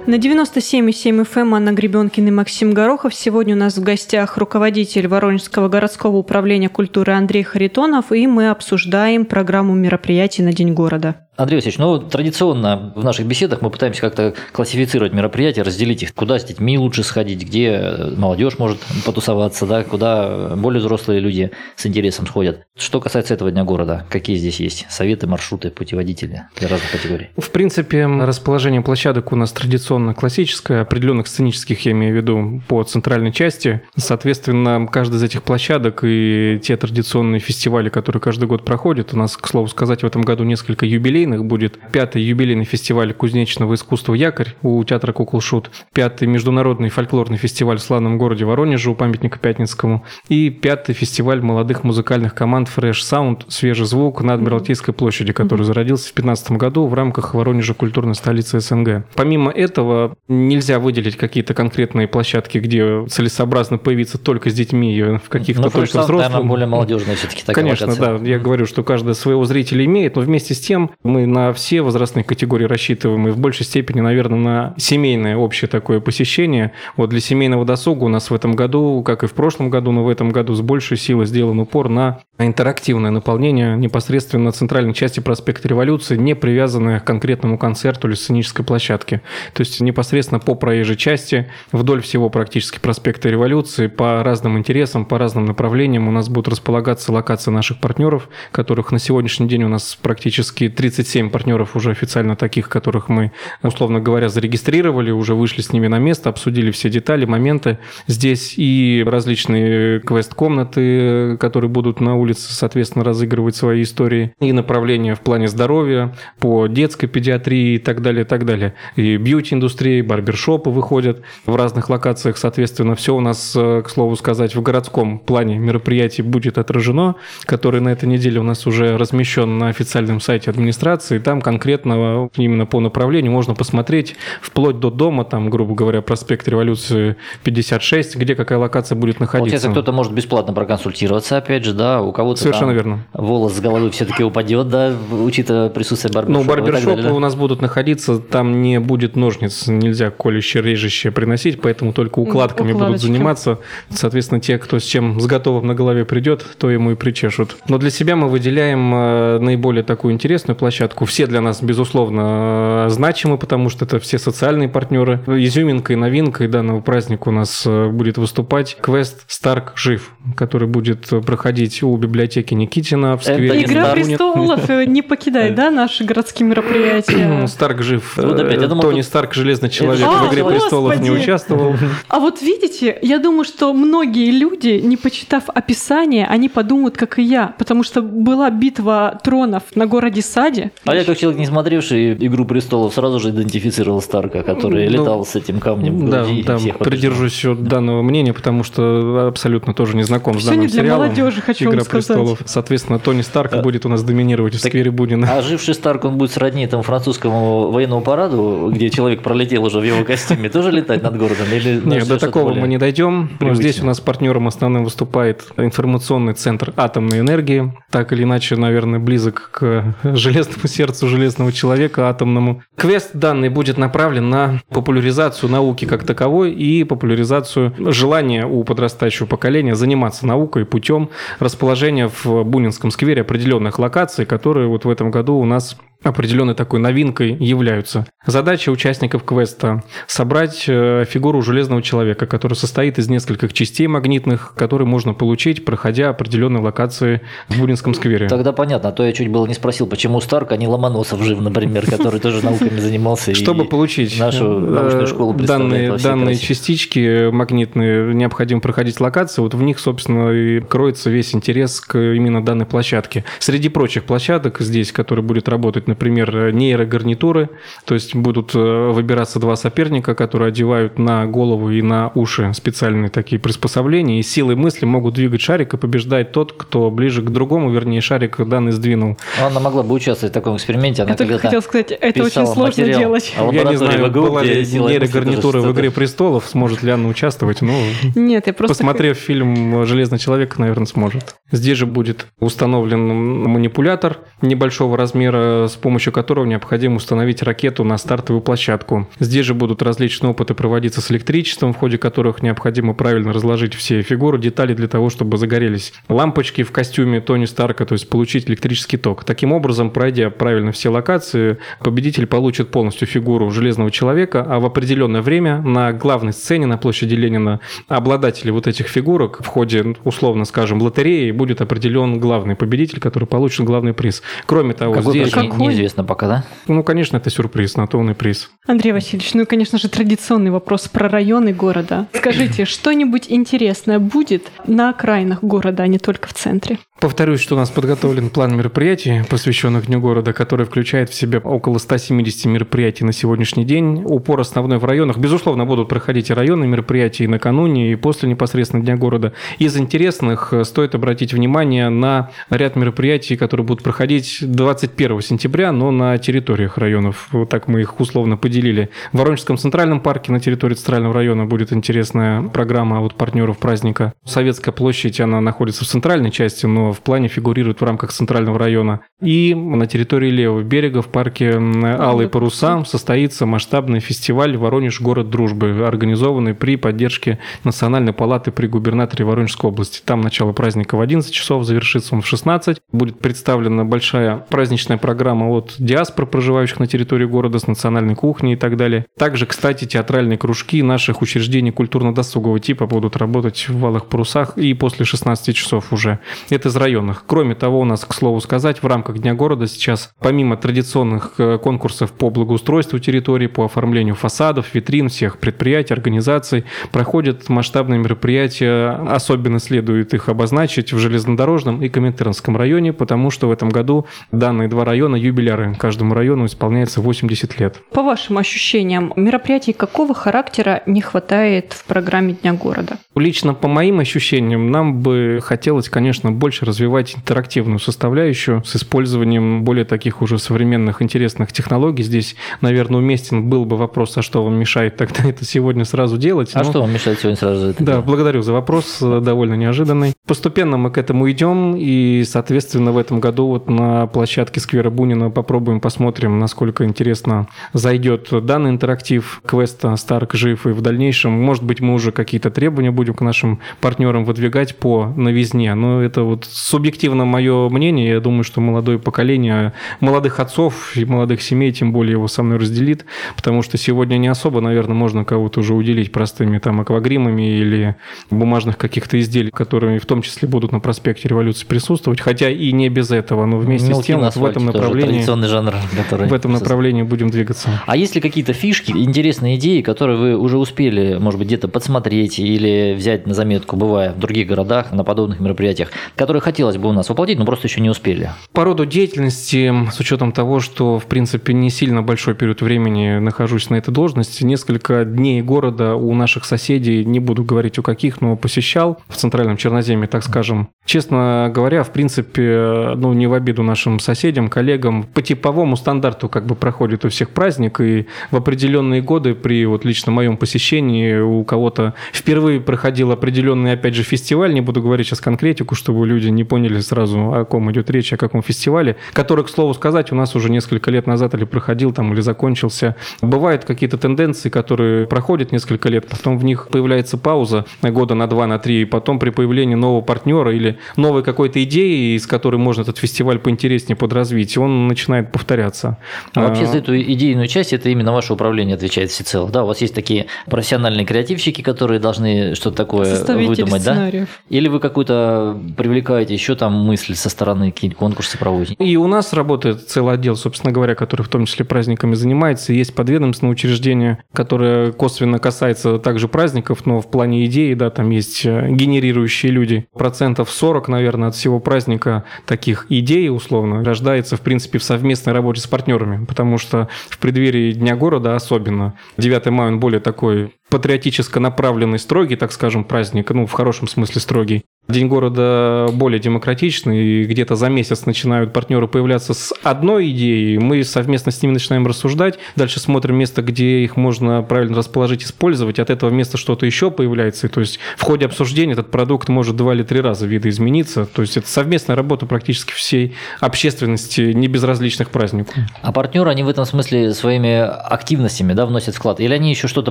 На 0.06 0.18
97,7 0.18 1.24
FM 1.24 1.40
эм 1.40 1.54
Анна 1.56 1.72
Гребенкина 1.72 2.28
и 2.28 2.30
Максим 2.30 2.72
Горохов. 2.72 3.12
Сегодня 3.12 3.56
у 3.56 3.58
нас 3.58 3.76
в 3.76 3.82
гостях 3.82 4.36
руководитель 4.36 5.08
Воронежского 5.08 5.68
городского 5.68 6.16
управления 6.18 6.68
культуры 6.68 7.12
Андрей 7.12 7.42
Харитонов, 7.42 8.12
и 8.12 8.28
мы 8.28 8.50
обсуждаем 8.50 9.24
программу 9.24 9.74
мероприятий 9.74 10.44
на 10.44 10.52
День 10.52 10.74
города. 10.74 11.25
Андрей 11.36 11.56
Васильевич, 11.56 11.78
ну 11.78 11.98
традиционно 11.98 12.92
в 12.94 13.04
наших 13.04 13.26
беседах 13.26 13.60
мы 13.60 13.70
пытаемся 13.70 14.00
как-то 14.00 14.34
классифицировать 14.52 15.12
мероприятия, 15.12 15.62
разделить 15.62 16.02
их, 16.02 16.14
куда 16.14 16.38
с 16.38 16.44
детьми 16.44 16.78
лучше 16.78 17.02
сходить, 17.02 17.44
где 17.44 17.94
молодежь 18.16 18.58
может 18.58 18.78
потусоваться, 19.04 19.66
да, 19.66 19.84
куда 19.84 20.56
более 20.56 20.80
взрослые 20.80 21.20
люди 21.20 21.50
с 21.76 21.84
интересом 21.86 22.26
сходят. 22.26 22.66
Что 22.76 23.00
касается 23.00 23.34
этого 23.34 23.50
дня 23.50 23.64
города, 23.64 24.06
какие 24.08 24.36
здесь 24.36 24.60
есть 24.60 24.86
советы, 24.88 25.26
маршруты, 25.26 25.70
путеводители 25.70 26.44
для 26.56 26.68
разных 26.68 26.90
категорий? 26.90 27.28
В 27.36 27.50
принципе, 27.50 28.06
расположение 28.06 28.80
площадок 28.80 29.32
у 29.32 29.36
нас 29.36 29.52
традиционно 29.52 30.14
классическое, 30.14 30.80
определенных 30.80 31.26
сценических, 31.26 31.84
я 31.84 31.92
имею 31.92 32.14
в 32.14 32.16
виду, 32.16 32.62
по 32.68 32.82
центральной 32.82 33.32
части. 33.32 33.82
Соответственно, 33.96 34.86
каждый 34.90 35.16
из 35.16 35.22
этих 35.22 35.42
площадок 35.42 36.00
и 36.02 36.58
те 36.62 36.76
традиционные 36.76 37.40
фестивали, 37.40 37.90
которые 37.90 38.20
каждый 38.20 38.46
год 38.46 38.64
проходят, 38.64 39.12
у 39.12 39.18
нас, 39.18 39.36
к 39.36 39.46
слову 39.46 39.68
сказать, 39.68 40.02
в 40.02 40.06
этом 40.06 40.22
году 40.22 40.44
несколько 40.44 40.86
юбилей 40.86 41.25
юбилейных 41.26 41.44
будет 41.44 41.78
пятый 41.92 42.22
юбилейный 42.22 42.64
фестиваль 42.64 43.12
кузнечного 43.12 43.74
искусства 43.74 44.14
«Якорь» 44.14 44.54
у 44.62 44.82
театра 44.84 45.12
«Кукол 45.12 45.40
Шут», 45.40 45.70
пятый 45.92 46.28
международный 46.28 46.88
фольклорный 46.88 47.36
фестиваль 47.36 47.78
в 47.78 47.82
славном 47.82 48.18
городе 48.18 48.44
Воронеже 48.44 48.90
у 48.90 48.94
памятника 48.94 49.38
Пятницкому 49.38 50.04
и 50.28 50.50
пятый 50.50 50.94
фестиваль 50.94 51.40
молодых 51.40 51.84
музыкальных 51.84 52.34
команд 52.34 52.70
«Fresh 52.74 53.02
Sound» 53.02 53.44
«Свежий 53.48 53.86
звук» 53.86 54.22
на 54.22 54.34
Адмиралтейской 54.34 54.94
площади, 54.94 55.32
который 55.32 55.64
зародился 55.64 56.04
в 56.04 56.14
2015 56.14 56.52
году 56.52 56.86
в 56.86 56.94
рамках 56.94 57.34
Воронежа 57.34 57.74
культурной 57.74 58.14
столицы 58.14 58.60
СНГ. 58.60 59.06
Помимо 59.14 59.50
этого, 59.50 60.16
нельзя 60.28 60.78
выделить 60.78 61.16
какие-то 61.16 61.54
конкретные 61.54 62.06
площадки, 62.06 62.58
где 62.58 63.06
целесообразно 63.06 63.78
появиться 63.78 64.18
только 64.18 64.50
с 64.50 64.54
детьми 64.54 64.86
в 65.22 65.28
каких-то 65.28 65.62
но 65.62 65.70
только 65.70 66.00
взрослых. 66.00 66.28
Наверное, 66.28 66.48
более 66.48 66.66
молодежная 66.66 67.16
все-таки 67.16 67.42
такая 67.42 67.64
Конечно, 67.64 67.86
локация. 67.86 68.18
да. 68.18 68.28
Я 68.28 68.38
говорю, 68.38 68.66
что 68.66 68.82
каждый 68.82 69.14
своего 69.14 69.44
зрителя 69.44 69.84
имеет, 69.84 70.16
но 70.16 70.22
вместе 70.22 70.54
с 70.54 70.60
тем 70.60 70.90
мы 71.02 71.15
мы 71.16 71.24
на 71.24 71.54
все 71.54 71.80
возрастные 71.80 72.24
категории 72.24 72.66
рассчитываем, 72.66 73.26
и 73.28 73.30
в 73.30 73.38
большей 73.38 73.64
степени, 73.64 74.00
наверное, 74.02 74.38
на 74.38 74.74
семейное 74.76 75.34
общее 75.38 75.66
такое 75.66 75.98
посещение. 75.98 76.72
Вот 76.98 77.08
для 77.08 77.20
семейного 77.20 77.64
досуга 77.64 78.04
у 78.04 78.08
нас 78.08 78.28
в 78.28 78.34
этом 78.34 78.52
году, 78.52 79.02
как 79.02 79.24
и 79.24 79.26
в 79.26 79.32
прошлом 79.32 79.70
году, 79.70 79.92
но 79.92 80.04
в 80.04 80.10
этом 80.10 80.28
году 80.28 80.52
с 80.52 80.60
большей 80.60 80.98
силой 80.98 81.24
сделан 81.24 81.58
упор 81.58 81.88
на 81.88 82.18
интерактивное 82.38 83.10
наполнение 83.10 83.78
непосредственно 83.78 84.52
центральной 84.52 84.92
части 84.92 85.20
проспекта 85.20 85.68
Революции, 85.68 86.16
не 86.16 86.34
привязанное 86.34 87.00
к 87.00 87.04
конкретному 87.04 87.56
концерту 87.56 88.08
или 88.08 88.14
сценической 88.14 88.62
площадке. 88.62 89.22
То 89.54 89.62
есть 89.62 89.80
непосредственно 89.80 90.38
по 90.38 90.54
проезжей 90.54 90.96
части, 90.96 91.50
вдоль 91.72 92.02
всего 92.02 92.28
практически 92.28 92.78
проспекта 92.78 93.30
Революции, 93.30 93.86
по 93.86 94.22
разным 94.22 94.58
интересам, 94.58 95.06
по 95.06 95.18
разным 95.18 95.46
направлениям 95.46 96.08
у 96.08 96.10
нас 96.10 96.28
будут 96.28 96.48
располагаться 96.48 97.10
локации 97.10 97.50
наших 97.50 97.80
партнеров, 97.80 98.28
которых 98.52 98.92
на 98.92 98.98
сегодняшний 98.98 99.48
день 99.48 99.62
у 99.64 99.68
нас 99.68 99.96
практически 100.00 100.68
30 100.68 101.05
37 101.06 101.30
партнеров 101.30 101.76
уже 101.76 101.92
официально 101.92 102.34
таких, 102.34 102.68
которых 102.68 103.08
мы, 103.08 103.30
условно 103.62 104.00
говоря, 104.00 104.28
зарегистрировали, 104.28 105.12
уже 105.12 105.34
вышли 105.34 105.62
с 105.62 105.72
ними 105.72 105.86
на 105.86 105.98
место, 105.98 106.30
обсудили 106.30 106.72
все 106.72 106.90
детали, 106.90 107.24
моменты. 107.24 107.78
Здесь 108.08 108.54
и 108.56 109.04
различные 109.06 110.00
квест-комнаты, 110.00 111.36
которые 111.38 111.70
будут 111.70 112.00
на 112.00 112.16
улице, 112.16 112.52
соответственно, 112.52 113.04
разыгрывать 113.04 113.54
свои 113.54 113.82
истории, 113.82 114.34
и 114.40 114.52
направления 114.52 115.14
в 115.14 115.20
плане 115.20 115.46
здоровья, 115.46 116.12
по 116.40 116.66
детской 116.66 117.06
педиатрии 117.06 117.76
и 117.76 117.78
так 117.78 118.02
далее, 118.02 118.24
и 118.24 118.26
так 118.26 118.44
далее. 118.44 118.74
И 118.96 119.16
бьюти-индустрии, 119.16 120.02
барбершопы 120.02 120.70
выходят 120.70 121.22
в 121.46 121.54
разных 121.54 121.88
локациях, 121.88 122.36
соответственно, 122.36 122.96
все 122.96 123.14
у 123.14 123.20
нас, 123.20 123.54
э, 123.56 123.82
к 123.82 123.90
слову 123.90 124.16
сказать, 124.16 124.56
в 124.56 124.62
городском 124.62 125.20
плане 125.20 125.58
мероприятий 125.58 126.22
будет 126.22 126.58
отражено, 126.58 127.14
который 127.44 127.80
на 127.80 127.90
этой 127.90 128.08
неделе 128.08 128.40
у 128.40 128.42
нас 128.42 128.66
уже 128.66 128.96
размещен 128.96 129.58
на 129.58 129.68
официальном 129.68 130.20
сайте 130.20 130.50
администрации 130.50 130.95
администрации, 130.96 131.18
там 131.18 131.40
конкретно 131.40 132.28
именно 132.36 132.66
по 132.66 132.80
направлению 132.80 133.32
можно 133.32 133.54
посмотреть 133.54 134.16
вплоть 134.40 134.78
до 134.80 134.90
дома, 134.90 135.24
там, 135.24 135.50
грубо 135.50 135.74
говоря, 135.74 136.02
проспект 136.02 136.48
Революции 136.48 137.16
56, 137.44 138.16
где 138.16 138.34
какая 138.34 138.58
локация 138.58 138.96
будет 138.96 139.20
находиться. 139.20 139.56
Вот 139.56 139.62
если 139.62 139.70
кто-то 139.70 139.92
может 139.92 140.12
бесплатно 140.12 140.52
проконсультироваться, 140.52 141.36
опять 141.36 141.64
же, 141.64 141.72
да, 141.72 142.02
у 142.02 142.12
кого-то 142.12 142.40
Совершенно 142.40 142.72
верно. 142.72 143.06
волос 143.12 143.54
с 143.54 143.60
головы 143.60 143.90
все-таки 143.90 144.24
упадет, 144.24 144.68
да, 144.68 144.92
учитывая 145.10 145.68
присутствие 145.68 146.12
барбершопа. 146.12 146.42
Ну, 146.42 146.48
барбершопы 146.48 147.02
да? 147.02 147.12
у 147.12 147.18
нас 147.18 147.34
будут 147.34 147.60
находиться, 147.60 148.18
там 148.18 148.62
не 148.62 148.80
будет 148.80 149.16
ножниц, 149.16 149.66
нельзя 149.66 150.10
колюще, 150.10 150.62
режущее 150.62 151.12
приносить, 151.12 151.60
поэтому 151.60 151.92
только 151.92 152.18
укладками 152.18 152.72
Укладочки. 152.72 153.06
будут 153.06 153.16
заниматься. 153.16 153.58
Соответственно, 153.90 154.40
те, 154.40 154.58
кто 154.58 154.78
с 154.78 154.84
чем 154.84 155.20
с 155.20 155.26
готовым 155.26 155.66
на 155.66 155.74
голове 155.74 156.04
придет, 156.04 156.44
то 156.58 156.70
ему 156.70 156.92
и 156.92 156.94
причешут. 156.94 157.56
Но 157.68 157.78
для 157.78 157.90
себя 157.90 158.16
мы 158.16 158.28
выделяем 158.28 158.94
э, 158.94 159.38
наиболее 159.38 159.82
такую 159.82 160.14
интересную 160.14 160.56
площадку, 160.56 160.75
площадку. 160.76 161.04
Все 161.06 161.26
для 161.26 161.40
нас, 161.40 161.62
безусловно, 161.62 162.86
значимы, 162.88 163.38
потому 163.38 163.70
что 163.70 163.84
это 163.84 163.98
все 163.98 164.18
социальные 164.18 164.68
партнеры. 164.68 165.20
Изюминкой, 165.26 165.96
новинкой 165.96 166.48
данного 166.48 166.80
праздника 166.80 167.28
у 167.28 167.32
нас 167.32 167.64
э, 167.66 167.88
будет 167.88 168.18
выступать 168.18 168.76
квест 168.80 169.24
«Старк 169.26 169.72
жив», 169.76 170.12
который 170.36 170.68
будет 170.68 171.08
проходить 171.24 171.82
у 171.82 171.96
библиотеки 171.96 172.54
Никитина 172.54 173.16
в 173.16 173.22
сквере. 173.22 173.62
Игра 173.62 173.92
престолов 173.92 174.68
э, 174.68 174.84
не 174.84 175.02
покидает, 175.02 175.54
да, 175.54 175.70
наши 175.70 176.04
городские 176.04 176.48
мероприятия? 176.48 177.46
Старк 177.48 177.82
жив. 177.82 178.14
Тони 178.16 179.00
Старк, 179.00 179.34
Железный 179.34 179.70
Человек, 179.70 180.06
в 180.06 180.28
«Игре 180.28 180.44
престолов» 180.44 181.00
не 181.00 181.10
участвовал. 181.10 181.74
А 182.08 182.20
вот 182.20 182.40
видите, 182.42 182.98
я 183.02 183.18
думаю, 183.18 183.44
что 183.44 183.72
многие 183.72 184.30
люди, 184.30 184.80
не 184.82 184.96
почитав 184.96 185.44
описание, 185.48 186.26
они 186.26 186.48
подумают, 186.48 186.96
как 186.96 187.18
и 187.18 187.22
я, 187.22 187.54
потому 187.58 187.82
что 187.82 188.02
была 188.02 188.50
битва 188.50 189.18
тронов 189.22 189.62
на 189.74 189.86
городе 189.86 190.22
Саде, 190.22 190.65
а 190.84 190.94
я 190.94 191.04
как 191.04 191.18
человек, 191.18 191.38
не 191.40 191.46
смотревший 191.46 192.14
«Игру 192.14 192.44
престолов», 192.44 192.94
сразу 192.94 193.20
же 193.20 193.30
идентифицировал 193.30 194.00
Старка, 194.00 194.42
который 194.42 194.86
ну, 194.86 194.92
летал 194.92 195.24
с 195.24 195.34
этим 195.34 195.60
камнем 195.60 196.10
Да, 196.10 196.26
да 196.44 196.58
придержусь 196.78 197.44
от 197.44 197.64
данного 197.64 198.02
мнения, 198.02 198.32
потому 198.32 198.62
что 198.62 199.26
абсолютно 199.26 199.74
тоже 199.74 199.96
не 199.96 200.02
знаком 200.02 200.40
с 200.40 200.44
данным 200.44 200.62
не 200.62 200.66
для 200.68 200.82
сериалом. 200.82 201.06
молодежи, 201.06 201.40
хочу 201.40 201.64
«Игра 201.64 201.78
вам 201.78 201.84
сказать. 201.84 202.06
престолов». 202.06 202.42
Соответственно, 202.44 202.98
Тони 202.98 203.22
Старк 203.22 203.52
а, 203.54 203.62
будет 203.62 203.86
у 203.86 203.88
нас 203.88 204.02
доминировать 204.02 204.54
в 204.54 204.60
сквере 204.60 204.90
Бунина. 204.90 205.28
А 205.36 205.42
живший 205.42 205.74
Старк, 205.74 206.04
он 206.04 206.16
будет 206.18 206.32
сродни 206.32 206.66
там 206.66 206.82
французскому 206.82 207.70
военному 207.70 208.02
параду, 208.02 208.70
где 208.72 208.90
человек 208.90 209.22
пролетел 209.22 209.64
уже 209.64 209.80
в 209.80 209.84
его 209.84 210.04
костюме, 210.04 210.48
тоже 210.48 210.70
летать 210.70 211.02
над 211.02 211.16
городом? 211.18 211.46
Или 211.52 211.80
Нет, 211.84 212.08
до 212.08 212.18
такого 212.18 212.54
мы 212.54 212.68
не 212.68 212.78
дойдем. 212.78 213.30
Здесь 213.52 213.80
у 213.80 213.86
нас 213.86 214.00
партнером 214.00 214.48
основным 214.48 214.84
выступает 214.84 215.44
информационный 215.56 216.34
центр 216.34 216.72
атомной 216.76 217.20
энергии. 217.20 217.72
Так 217.90 218.12
или 218.12 218.22
иначе, 218.22 218.56
наверное, 218.56 218.98
близок 218.98 219.50
к 219.52 219.94
железному 220.02 220.55
сердцу 220.64 221.08
железного 221.08 221.52
человека 221.52 222.08
атомному. 222.08 222.62
Квест 222.76 223.10
данный 223.14 223.48
будет 223.48 223.78
направлен 223.78 224.28
на 224.28 224.60
популяризацию 224.70 225.50
науки 225.50 225.84
как 225.84 226.04
таковой 226.04 226.52
и 226.52 226.84
популяризацию 226.84 227.74
желания 227.78 228.46
у 228.46 228.64
подрастающего 228.64 229.26
поколения 229.26 229.74
заниматься 229.74 230.26
наукой 230.26 230.64
путем 230.64 231.10
расположения 231.38 232.08
в 232.08 232.44
Бунинском 232.44 232.90
сквере 232.90 233.22
определенных 233.22 233.78
локаций, 233.78 234.26
которые 234.26 234.68
вот 234.68 234.84
в 234.84 234.90
этом 234.90 235.10
году 235.10 235.34
у 235.34 235.44
нас 235.44 235.76
определенной 236.06 236.54
такой 236.54 236.80
новинкой 236.80 237.34
являются. 237.34 238.06
Задача 238.26 238.70
участников 238.70 239.24
квеста– 239.24 239.82
собрать 240.06 240.64
э, 240.68 241.04
фигуру 241.08 241.42
железного 241.42 241.82
человека, 241.82 242.26
который 242.26 242.54
состоит 242.54 242.98
из 242.98 243.08
нескольких 243.08 243.52
частей 243.52 243.86
магнитных, 243.86 244.54
которые 244.56 244.86
можно 244.86 245.14
получить, 245.14 245.64
проходя 245.64 246.10
определенные 246.10 246.62
локации 246.62 247.20
в 247.48 247.58
Буринском 247.58 247.94
сквере. 247.94 248.28
Тогда 248.28 248.52
понятно, 248.52 248.88
а 248.88 248.92
то 248.92 249.04
я 249.04 249.12
чуть 249.12 249.30
было 249.30 249.46
не 249.46 249.54
спросил, 249.54 249.86
почему 249.86 250.20
Старк, 250.20 250.52
а 250.52 250.56
не 250.56 250.66
Ломоносов 250.66 251.22
жив, 251.22 251.40
например, 251.40 251.86
который 251.86 252.20
тоже 252.20 252.44
науками 252.44 252.78
занимался. 252.78 253.34
Чтобы 253.34 253.64
получить 253.64 254.18
нашу 254.18 254.58
научную 254.58 255.06
школу 255.06 255.34
данные, 255.34 255.96
данные 255.96 256.36
частички 256.36 257.30
магнитные, 257.30 258.14
необходимо 258.14 258.60
проходить 258.60 259.00
локации, 259.00 259.42
вот 259.42 259.54
в 259.54 259.62
них, 259.62 259.78
собственно, 259.78 260.30
и 260.30 260.60
кроется 260.60 261.10
весь 261.10 261.34
интерес 261.34 261.80
к 261.80 261.98
именно 261.98 262.44
данной 262.44 262.66
площадке. 262.66 263.24
Среди 263.38 263.68
прочих 263.68 264.04
площадок 264.04 264.60
здесь, 264.60 264.92
которые 264.92 265.24
будет 265.24 265.48
работать, 265.48 265.88
например, 265.96 266.52
нейрогарнитуры, 266.52 267.48
то 267.86 267.94
есть 267.94 268.14
будут 268.14 268.54
э, 268.54 268.90
выбираться 268.90 269.40
два 269.40 269.56
соперника, 269.56 270.14
которые 270.14 270.48
одевают 270.48 270.98
на 270.98 271.26
голову 271.26 271.70
и 271.70 271.80
на 271.80 272.12
уши 272.14 272.52
специальные 272.54 273.08
такие 273.08 273.40
приспособления, 273.40 274.20
и 274.20 274.22
силой 274.22 274.56
мысли 274.56 274.84
могут 274.84 275.14
двигать 275.14 275.40
шарик, 275.40 275.72
и 275.74 275.76
побеждает 275.78 276.32
тот, 276.32 276.52
кто 276.52 276.90
ближе 276.90 277.22
к 277.22 277.30
другому, 277.30 277.70
вернее, 277.70 278.02
шарик 278.02 278.36
данный 278.46 278.72
сдвинул. 278.72 279.16
Она 279.42 279.58
могла 279.58 279.82
бы 279.82 279.94
участвовать 279.94 280.32
в 280.32 280.34
таком 280.34 280.56
эксперименте. 280.56 281.02
Она 281.02 281.12
Я 281.12 281.16
только 281.16 281.32
когда-то 281.34 281.48
хотел 281.48 281.62
сказать, 281.62 281.92
это 281.92 282.22
очень 282.22 282.46
сложно 282.46 282.66
материал 282.66 282.98
делать. 282.98 283.34
о 283.38 283.52
Я 283.52 283.64
не 283.64 283.76
знаю, 283.76 284.10
ВГУ, 284.10 284.20
была 284.20 284.42
ли 284.42 284.66
нейрогарнитура 284.66 285.60
в 285.60 285.72
«Игре 285.72 285.90
престолов», 285.90 286.44
сможет 286.46 286.82
ли 286.82 286.90
она 286.90 287.08
участвовать, 287.08 287.62
ну, 287.62 287.74
Нет, 288.14 288.46
я 288.46 288.52
просто... 288.52 288.74
посмотрев 288.74 289.16
фильм 289.16 289.86
«Железный 289.86 290.18
человек», 290.18 290.58
наверное, 290.58 290.86
сможет. 290.86 291.36
Здесь 291.50 291.78
же 291.78 291.86
будет 291.86 292.26
установлен 292.38 293.00
манипулятор 293.00 294.18
небольшого 294.42 294.96
размера, 294.96 295.68
с 295.68 295.76
помощью 295.86 296.12
которого 296.12 296.44
необходимо 296.46 296.96
установить 296.96 297.44
ракету 297.44 297.84
на 297.84 297.96
стартовую 297.96 298.42
площадку. 298.42 299.08
Здесь 299.20 299.46
же 299.46 299.54
будут 299.54 299.82
различные 299.82 300.32
опыты 300.32 300.52
проводиться 300.52 301.00
с 301.00 301.12
электричеством, 301.12 301.72
в 301.72 301.76
ходе 301.76 301.96
которых 301.96 302.42
необходимо 302.42 302.92
правильно 302.92 303.32
разложить 303.32 303.76
все 303.76 304.02
фигуры, 304.02 304.40
детали 304.40 304.74
для 304.74 304.88
того, 304.88 305.10
чтобы 305.10 305.36
загорелись 305.36 305.92
лампочки 306.08 306.64
в 306.64 306.72
костюме 306.72 307.20
Тони 307.20 307.44
Старка, 307.44 307.86
то 307.86 307.92
есть 307.92 308.08
получить 308.08 308.48
электрический 308.50 308.96
ток. 308.96 309.22
Таким 309.22 309.52
образом, 309.52 309.90
пройдя 309.90 310.28
правильно 310.28 310.72
все 310.72 310.88
локации, 310.88 311.58
победитель 311.78 312.26
получит 312.26 312.72
полностью 312.72 313.06
фигуру 313.06 313.48
Железного 313.52 313.92
Человека, 313.92 314.44
а 314.44 314.58
в 314.58 314.66
определенное 314.66 315.22
время 315.22 315.62
на 315.62 315.92
главной 315.92 316.32
сцене 316.32 316.66
на 316.66 316.78
площади 316.78 317.14
Ленина 317.14 317.60
обладатели 317.86 318.50
вот 318.50 318.66
этих 318.66 318.88
фигурок 318.88 319.40
в 319.40 319.46
ходе, 319.46 319.94
условно 320.02 320.46
скажем, 320.46 320.82
лотереи 320.82 321.30
будет 321.30 321.60
определен 321.60 322.18
главный 322.18 322.56
победитель, 322.56 322.98
который 322.98 323.28
получит 323.28 323.64
главный 323.64 323.94
приз. 323.94 324.24
Кроме 324.46 324.74
того, 324.74 324.94
Какой, 324.94 325.12
здесь... 325.12 325.30
Какой? 325.30 325.65
Неизвестно 325.68 326.04
пока, 326.04 326.28
да? 326.28 326.44
Ну, 326.66 326.82
конечно, 326.82 327.16
это 327.16 327.30
сюрприз, 327.30 327.76
на 327.76 327.86
то 327.86 327.98
он 327.98 328.10
и 328.10 328.14
приз. 328.14 328.50
Андрей 328.66 328.92
Васильевич, 328.92 329.34
ну 329.34 329.42
и, 329.42 329.44
конечно 329.44 329.78
же, 329.78 329.88
традиционный 329.88 330.50
вопрос 330.50 330.88
про 330.88 331.08
районы 331.08 331.52
города. 331.52 332.06
Скажите, 332.12 332.64
что-нибудь 332.66 333.26
интересное 333.28 333.98
будет 333.98 334.50
на 334.66 334.90
окраинах 334.90 335.42
города, 335.42 335.82
а 335.82 335.86
не 335.86 335.98
только 335.98 336.28
в 336.28 336.34
центре? 336.34 336.78
Повторюсь, 336.98 337.40
что 337.40 337.56
у 337.56 337.58
нас 337.58 337.68
подготовлен 337.68 338.30
план 338.30 338.56
мероприятий, 338.56 339.22
посвященных 339.28 339.86
Дню 339.86 340.00
города, 340.00 340.32
который 340.32 340.64
включает 340.64 341.10
в 341.10 341.14
себя 341.14 341.40
около 341.40 341.76
170 341.76 342.46
мероприятий 342.46 343.04
на 343.04 343.12
сегодняшний 343.12 343.66
день. 343.66 344.02
Упор 344.06 344.40
основной 344.40 344.78
в 344.78 344.84
районах. 344.86 345.18
Безусловно, 345.18 345.66
будут 345.66 345.90
проходить 345.90 346.30
и 346.30 346.32
районные 346.32 346.68
мероприятия 346.68 347.24
и 347.24 347.26
накануне, 347.26 347.92
и 347.92 347.96
после 347.96 348.30
непосредственно 348.30 348.82
Дня 348.82 348.96
города. 348.96 349.34
Из 349.58 349.76
интересных 349.76 350.54
э, 350.54 350.64
стоит 350.64 350.94
обратить 350.94 351.34
внимание 351.34 351.90
на 351.90 352.30
ряд 352.48 352.76
мероприятий, 352.76 353.36
которые 353.36 353.66
будут 353.66 353.84
проходить 353.84 354.38
21 354.40 355.20
сентября, 355.20 355.72
но 355.72 355.90
на 355.90 356.16
территориях 356.16 356.78
районов. 356.78 357.28
Вот 357.30 357.50
так 357.50 357.68
мы 357.68 357.82
их 357.82 358.00
условно 358.00 358.38
поделили. 358.38 358.88
В 359.12 359.18
Воронежском 359.18 359.58
центральном 359.58 360.00
парке 360.00 360.32
на 360.32 360.40
территории 360.40 360.74
центрального 360.74 361.12
района 361.12 361.44
будет 361.44 361.74
интересная 361.74 362.42
программа 362.42 363.04
от 363.04 363.16
партнеров 363.16 363.58
праздника. 363.58 364.14
Советская 364.24 364.72
площадь, 364.72 365.20
она 365.20 365.42
находится 365.42 365.84
в 365.84 365.88
центральной 365.88 366.30
части, 366.30 366.64
но 366.64 366.85
в 366.92 367.00
плане 367.00 367.28
фигурирует 367.28 367.80
в 367.80 367.84
рамках 367.84 368.12
центрального 368.12 368.58
района. 368.58 369.00
И 369.22 369.54
на 369.54 369.86
территории 369.86 370.30
левого 370.30 370.62
берега 370.62 371.02
в 371.02 371.08
парке 371.08 371.52
Алые 371.52 372.28
паруса 372.28 372.84
состоится 372.84 373.46
масштабный 373.46 374.00
фестиваль 374.00 374.56
«Воронеж. 374.56 375.00
Город 375.00 375.30
дружбы», 375.30 375.84
организованный 375.86 376.54
при 376.54 376.76
поддержке 376.76 377.38
Национальной 377.64 378.12
палаты 378.12 378.50
при 378.50 378.66
губернаторе 378.66 379.24
Воронежской 379.24 379.70
области. 379.70 380.00
Там 380.04 380.20
начало 380.20 380.52
праздника 380.52 380.96
в 380.96 381.00
11 381.00 381.32
часов, 381.32 381.64
завершится 381.64 382.14
он 382.14 382.22
в 382.22 382.26
16. 382.26 382.78
Будет 382.92 383.18
представлена 383.18 383.84
большая 383.84 384.36
праздничная 384.36 384.96
программа 384.96 385.48
от 385.48 385.74
диаспор, 385.78 386.26
проживающих 386.26 386.78
на 386.80 386.86
территории 386.86 387.26
города, 387.26 387.58
с 387.58 387.66
национальной 387.66 388.14
кухней 388.14 388.54
и 388.54 388.56
так 388.56 388.76
далее. 388.76 389.06
Также, 389.18 389.46
кстати, 389.46 389.84
театральные 389.84 390.38
кружки 390.38 390.82
наших 390.82 391.22
учреждений 391.22 391.70
культурно-досугового 391.70 392.60
типа 392.60 392.86
будут 392.86 393.16
работать 393.16 393.68
в 393.68 393.84
Алых 393.86 394.06
парусах 394.06 394.56
и 394.58 394.74
после 394.74 395.04
16 395.04 395.54
часов 395.54 395.92
уже. 395.92 396.18
Это 396.50 396.70
из 396.76 396.80
районных. 396.80 397.24
Кроме 397.26 397.54
того, 397.54 397.80
у 397.80 397.84
нас, 397.84 398.04
к 398.04 398.12
слову 398.14 398.40
сказать, 398.40 398.82
в 398.82 398.86
рамках 398.86 399.18
Дня 399.18 399.34
города 399.34 399.66
сейчас, 399.66 400.12
помимо 400.20 400.56
традиционных 400.56 401.34
э, 401.38 401.58
конкурсов 401.58 402.12
по 402.12 402.30
благоустройству 402.30 402.98
территории, 402.98 403.46
по 403.46 403.64
оформлению 403.64 404.14
фасадов, 404.14 404.74
витрин 404.74 405.08
всех 405.08 405.38
предприятий, 405.38 405.94
организаций, 405.94 406.64
проходят 406.92 407.48
масштабные 407.48 407.98
мероприятия. 407.98 408.90
Особенно 409.08 409.58
следует 409.58 410.12
их 410.14 410.28
обозначить 410.28 410.92
в 410.92 410.98
железнодорожном 410.98 411.82
и 411.82 411.88
Коминтернском 411.88 412.56
районе, 412.56 412.92
потому 412.92 413.30
что 413.30 413.48
в 413.48 413.52
этом 413.52 413.70
году 413.70 414.06
данные 414.30 414.68
два 414.68 414.84
района 414.84 415.16
юбиляры. 415.16 415.74
Каждому 415.74 416.14
району 416.14 416.46
исполняется 416.46 417.00
80 417.00 417.58
лет. 417.58 417.76
По 417.92 418.02
вашим 418.02 418.38
ощущениям, 418.38 419.12
мероприятий 419.16 419.72
какого 419.72 420.14
характера 420.14 420.82
не 420.86 421.00
хватает 421.00 421.72
в 421.72 421.84
программе 421.86 422.34
Дня 422.34 422.52
города? 422.52 422.98
Лично 423.14 423.54
по 423.54 423.68
моим 423.68 424.00
ощущениям, 424.00 424.70
нам 424.70 425.00
бы 425.00 425.40
хотелось, 425.42 425.88
конечно, 425.88 426.30
больше 426.30 426.65
развивать 426.66 427.16
интерактивную 427.16 427.78
составляющую 427.78 428.62
с 428.64 428.76
использованием 428.76 429.64
более 429.64 429.84
таких 429.84 430.22
уже 430.22 430.38
современных 430.38 431.00
интересных 431.02 431.52
технологий. 431.52 432.02
Здесь, 432.02 432.36
наверное, 432.60 432.98
уместен 432.98 433.48
был 433.48 433.64
бы 433.64 433.76
вопрос, 433.76 434.16
а 434.18 434.22
что 434.22 434.44
вам 434.44 434.54
мешает 434.54 434.96
тогда 434.96 435.24
это 435.28 435.44
сегодня 435.44 435.84
сразу 435.84 436.18
делать? 436.18 436.50
А 436.54 436.58
Но- 436.58 436.64
что 436.64 436.80
вам 436.82 436.92
мешает 436.92 437.18
сегодня 437.20 437.36
сразу 437.36 437.66
это 437.68 437.82
Да, 437.84 437.92
делать? 437.92 438.06
благодарю 438.06 438.42
за 438.42 438.52
вопрос, 438.52 438.98
довольно 439.00 439.54
неожиданный. 439.54 440.14
Постепенно 440.26 440.76
мы 440.76 440.90
к 440.90 440.98
этому 440.98 441.30
идем, 441.30 441.74
и, 441.76 442.24
соответственно, 442.26 442.92
в 442.92 442.98
этом 442.98 443.20
году 443.20 443.46
вот 443.46 443.68
на 443.70 444.06
площадке 444.06 444.60
Сквера 444.60 444.90
Бунина 444.90 445.30
попробуем, 445.30 445.80
посмотрим, 445.80 446.38
насколько 446.38 446.84
интересно 446.84 447.48
зайдет 447.72 448.28
данный 448.44 448.70
интерактив 448.70 449.40
квеста 449.46 449.94
«Старк 449.96 450.34
жив», 450.34 450.66
и 450.66 450.70
в 450.70 450.80
дальнейшем, 450.80 451.32
может 451.32 451.62
быть, 451.62 451.80
мы 451.80 451.94
уже 451.94 452.10
какие-то 452.12 452.50
требования 452.50 452.90
будем 452.90 453.14
к 453.14 453.20
нашим 453.20 453.60
партнерам 453.80 454.24
выдвигать 454.24 454.76
по 454.76 455.12
новизне, 455.16 455.74
но 455.74 456.02
это 456.02 456.22
вот 456.22 456.44
субъективно 456.56 457.24
мое 457.26 457.68
мнение, 457.68 458.08
я 458.08 458.20
думаю, 458.20 458.42
что 458.42 458.60
молодое 458.60 458.98
поколение 458.98 459.74
молодых 460.00 460.40
отцов 460.40 460.96
и 460.96 461.04
молодых 461.04 461.42
семей, 461.42 461.70
тем 461.72 461.92
более 461.92 462.12
его 462.12 462.28
со 462.28 462.42
мной 462.42 462.58
разделит, 462.58 463.04
потому 463.36 463.62
что 463.62 463.76
сегодня 463.76 464.16
не 464.16 464.28
особо, 464.28 464.60
наверное, 464.60 464.94
можно 464.94 465.24
кого-то 465.24 465.60
уже 465.60 465.74
уделить 465.74 466.12
простыми 466.12 466.58
там 466.58 466.80
аквагримами 466.80 467.42
или 467.42 467.96
бумажных 468.30 468.78
каких-то 468.78 469.20
изделий, 469.20 469.50
которые 469.50 469.98
в 469.98 470.06
том 470.06 470.22
числе 470.22 470.48
будут 470.48 470.72
на 470.72 470.80
проспекте 470.80 471.28
Революции 471.28 471.66
присутствовать, 471.66 472.20
хотя 472.20 472.48
и 472.48 472.72
не 472.72 472.88
без 472.88 473.10
этого, 473.10 473.44
но 473.44 473.58
вместе 473.58 473.88
Мелкий 473.88 474.02
с 474.02 474.06
тем 474.06 474.20
вот 474.20 474.36
в 474.36 474.44
этом 474.44 474.66
направлении 474.66 475.12
Традиционный 475.12 475.48
жанр, 475.48 475.74
который... 475.94 476.28
в 476.28 476.32
этом 476.32 476.52
направлении 476.52 477.02
будем 477.02 477.28
двигаться. 477.28 477.82
А 477.86 477.96
есть 477.96 478.14
ли 478.14 478.20
какие-то 478.20 478.54
фишки, 478.54 478.92
интересные 478.92 479.56
идеи, 479.56 479.82
которые 479.82 480.18
вы 480.18 480.36
уже 480.36 480.56
успели, 480.56 481.18
может 481.20 481.38
быть, 481.38 481.48
где-то 481.48 481.68
подсмотреть 481.68 482.38
или 482.38 482.94
взять 482.96 483.26
на 483.26 483.34
заметку, 483.34 483.76
бывая 483.76 484.12
в 484.12 484.18
других 484.18 484.46
городах, 484.46 484.92
на 484.92 485.04
подобных 485.04 485.40
мероприятиях, 485.40 485.90
которые 486.14 486.45
хотелось 486.46 486.76
бы 486.76 486.88
у 486.88 486.92
нас 486.92 487.08
воплотить, 487.08 487.40
но 487.40 487.44
просто 487.44 487.66
еще 487.66 487.80
не 487.80 487.90
успели? 487.90 488.30
По 488.52 488.62
роду 488.62 488.86
деятельности, 488.86 489.74
с 489.90 489.98
учетом 489.98 490.30
того, 490.30 490.60
что, 490.60 491.00
в 491.00 491.06
принципе, 491.06 491.52
не 491.52 491.70
сильно 491.70 492.04
большой 492.04 492.36
период 492.36 492.62
времени 492.62 493.18
нахожусь 493.18 493.68
на 493.68 493.74
этой 493.74 493.92
должности, 493.92 494.44
несколько 494.44 495.04
дней 495.04 495.42
города 495.42 495.96
у 495.96 496.14
наших 496.14 496.44
соседей, 496.44 497.04
не 497.04 497.18
буду 497.18 497.42
говорить 497.42 497.80
у 497.80 497.82
каких, 497.82 498.20
но 498.20 498.36
посещал 498.36 498.98
в 499.08 499.16
Центральном 499.16 499.56
Черноземье, 499.56 500.06
так 500.06 500.22
скажем. 500.22 500.68
Честно 500.84 501.50
говоря, 501.52 501.82
в 501.82 501.92
принципе, 501.92 502.92
ну, 502.94 503.12
не 503.12 503.26
в 503.26 503.32
обиду 503.32 503.64
нашим 503.64 503.98
соседям, 503.98 504.48
коллегам, 504.48 505.02
по 505.02 505.22
типовому 505.22 505.74
стандарту 505.74 506.28
как 506.28 506.46
бы 506.46 506.54
проходит 506.54 507.04
у 507.04 507.08
всех 507.08 507.30
праздник, 507.30 507.80
и 507.80 508.06
в 508.30 508.36
определенные 508.36 509.02
годы 509.02 509.34
при 509.34 509.66
вот 509.66 509.84
лично 509.84 510.12
моем 510.12 510.36
посещении 510.36 511.16
у 511.18 511.42
кого-то 511.42 511.94
впервые 512.12 512.60
проходил 512.60 513.10
определенный, 513.10 513.72
опять 513.72 513.96
же, 513.96 514.04
фестиваль, 514.04 514.54
не 514.54 514.60
буду 514.60 514.80
говорить 514.80 515.08
сейчас 515.08 515.20
конкретику, 515.20 515.74
чтобы 515.74 516.06
люди 516.06 516.35
не 516.36 516.44
поняли 516.44 516.80
сразу, 516.80 517.32
о 517.32 517.44
ком 517.44 517.70
идет 517.72 517.90
речь, 517.90 518.12
о 518.12 518.16
каком 518.16 518.42
фестивале, 518.42 518.96
который, 519.12 519.44
к 519.44 519.48
слову 519.48 519.74
сказать, 519.74 520.12
у 520.12 520.14
нас 520.14 520.36
уже 520.36 520.50
несколько 520.50 520.90
лет 520.90 521.06
назад 521.06 521.34
или 521.34 521.44
проходил 521.44 521.92
там, 521.92 522.12
или 522.12 522.20
закончился. 522.20 522.94
Бывают 523.22 523.64
какие-то 523.64 523.98
тенденции, 523.98 524.48
которые 524.48 525.06
проходят 525.06 525.52
несколько 525.52 525.88
лет, 525.88 526.06
потом 526.06 526.38
в 526.38 526.44
них 526.44 526.68
появляется 526.70 527.18
пауза 527.18 527.64
на 527.82 527.90
года 527.90 528.14
на 528.14 528.26
два, 528.26 528.46
на 528.46 528.58
три, 528.58 528.82
и 528.82 528.84
потом 528.84 529.18
при 529.18 529.30
появлении 529.30 529.74
нового 529.74 530.02
партнера 530.02 530.54
или 530.54 530.78
новой 530.96 531.22
какой-то 531.22 531.62
идеи, 531.64 532.14
из 532.16 532.26
которой 532.26 532.56
можно 532.56 532.82
этот 532.82 532.98
фестиваль 532.98 533.38
поинтереснее 533.38 533.96
подразвить, 533.96 534.56
он 534.58 534.86
начинает 534.88 535.32
повторяться. 535.32 535.98
А 536.34 536.42
вообще 536.42 536.64
А, 536.64 536.66
за 536.66 536.78
эту 536.78 537.00
идейную 537.00 537.48
часть 537.48 537.72
это 537.72 537.88
именно 537.88 538.12
ваше 538.12 538.32
управление 538.32 538.74
отвечает 538.76 539.10
всецело. 539.10 539.48
Да, 539.50 539.64
у 539.64 539.66
вас 539.66 539.80
есть 539.80 539.94
такие 539.94 540.26
профессиональные 540.46 541.06
креативщики, 541.06 541.62
которые 541.62 542.00
должны 542.00 542.54
что-то 542.54 542.76
такое 542.76 543.24
выдумать, 543.24 543.84
да? 543.84 544.10
Или 544.48 544.68
вы 544.68 544.80
какую-то 544.80 545.58
привлекаете 545.76 546.25
еще 546.30 546.54
там 546.54 546.72
мысль 546.72 547.14
со 547.14 547.28
стороны, 547.28 547.70
какие-то 547.70 547.96
конкурсы 547.96 548.38
проводите? 548.38 548.74
И 548.74 548.96
у 548.96 549.06
нас 549.06 549.32
работает 549.32 549.88
целый 549.88 550.14
отдел, 550.14 550.36
собственно 550.36 550.72
говоря, 550.72 550.94
который 550.94 551.22
в 551.22 551.28
том 551.28 551.46
числе 551.46 551.64
праздниками 551.64 552.14
занимается. 552.14 552.72
Есть 552.72 552.94
подведомственное 552.94 553.52
учреждение, 553.52 554.18
которое 554.32 554.92
косвенно 554.92 555.38
касается 555.38 555.98
также 555.98 556.28
праздников, 556.28 556.86
но 556.86 557.00
в 557.00 557.10
плане 557.10 557.44
идеи, 557.46 557.74
да, 557.74 557.90
там 557.90 558.10
есть 558.10 558.44
э, 558.44 558.68
генерирующие 558.70 559.52
люди. 559.52 559.86
Процентов 559.92 560.50
40, 560.50 560.88
наверное, 560.88 561.28
от 561.28 561.34
всего 561.34 561.60
праздника 561.60 562.24
таких 562.46 562.86
идей, 562.88 563.28
условно, 563.30 563.84
рождается, 563.84 564.36
в 564.36 564.40
принципе, 564.40 564.78
в 564.78 564.84
совместной 564.84 565.32
работе 565.32 565.60
с 565.60 565.66
партнерами, 565.66 566.24
потому 566.24 566.58
что 566.58 566.88
в 567.08 567.18
преддверии 567.18 567.72
Дня 567.72 567.96
города 567.96 568.34
особенно, 568.36 568.94
9 569.18 569.46
мая 569.46 569.68
он 569.68 569.80
более 569.80 570.00
такой 570.00 570.52
патриотически 570.76 571.38
направленный, 571.38 571.98
строгий, 571.98 572.36
так 572.36 572.52
скажем, 572.52 572.84
праздник, 572.84 573.30
ну, 573.30 573.46
в 573.46 573.52
хорошем 573.52 573.88
смысле 573.88 574.20
строгий. 574.20 574.62
День 574.88 575.08
города 575.08 575.88
более 575.92 576.20
демократичный, 576.20 577.04
и 577.04 577.24
где-то 577.24 577.56
за 577.56 577.68
месяц 577.70 578.04
начинают 578.06 578.52
партнеры 578.52 578.86
появляться 578.86 579.32
с 579.32 579.52
одной 579.64 580.10
идеей, 580.10 580.58
мы 580.58 580.84
совместно 580.84 581.32
с 581.32 581.42
ними 581.42 581.54
начинаем 581.54 581.86
рассуждать, 581.86 582.38
дальше 582.54 582.78
смотрим 582.78 583.16
место, 583.16 583.42
где 583.42 583.80
их 583.80 583.96
можно 583.96 584.42
правильно 584.42 584.76
расположить, 584.76 585.24
использовать, 585.24 585.78
от 585.78 585.88
этого 585.88 586.10
места 586.10 586.36
что-то 586.36 586.66
еще 586.66 586.90
появляется, 586.90 587.46
и, 587.46 587.50
то 587.50 587.60
есть 587.60 587.80
в 587.96 588.02
ходе 588.02 588.26
обсуждения 588.26 588.74
этот 588.74 588.90
продукт 588.90 589.28
может 589.28 589.56
два 589.56 589.74
или 589.74 589.82
три 589.82 590.00
раза 590.00 590.26
видоизмениться, 590.26 591.06
то 591.06 591.22
есть 591.22 591.36
это 591.38 591.48
совместная 591.48 591.96
работа 591.96 592.26
практически 592.26 592.72
всей 592.72 593.14
общественности, 593.40 594.20
не 594.20 594.46
безразличных 594.46 595.10
празднику. 595.10 595.52
А 595.80 595.90
партнеры, 595.90 596.30
они 596.30 596.42
в 596.42 596.48
этом 596.48 596.64
смысле 596.64 597.12
своими 597.14 597.58
активностями 597.58 598.52
да, 598.52 598.66
вносят 598.66 598.94
вклад? 598.94 599.18
Или 599.18 599.32
они 599.32 599.50
еще 599.50 599.66
что-то 599.66 599.90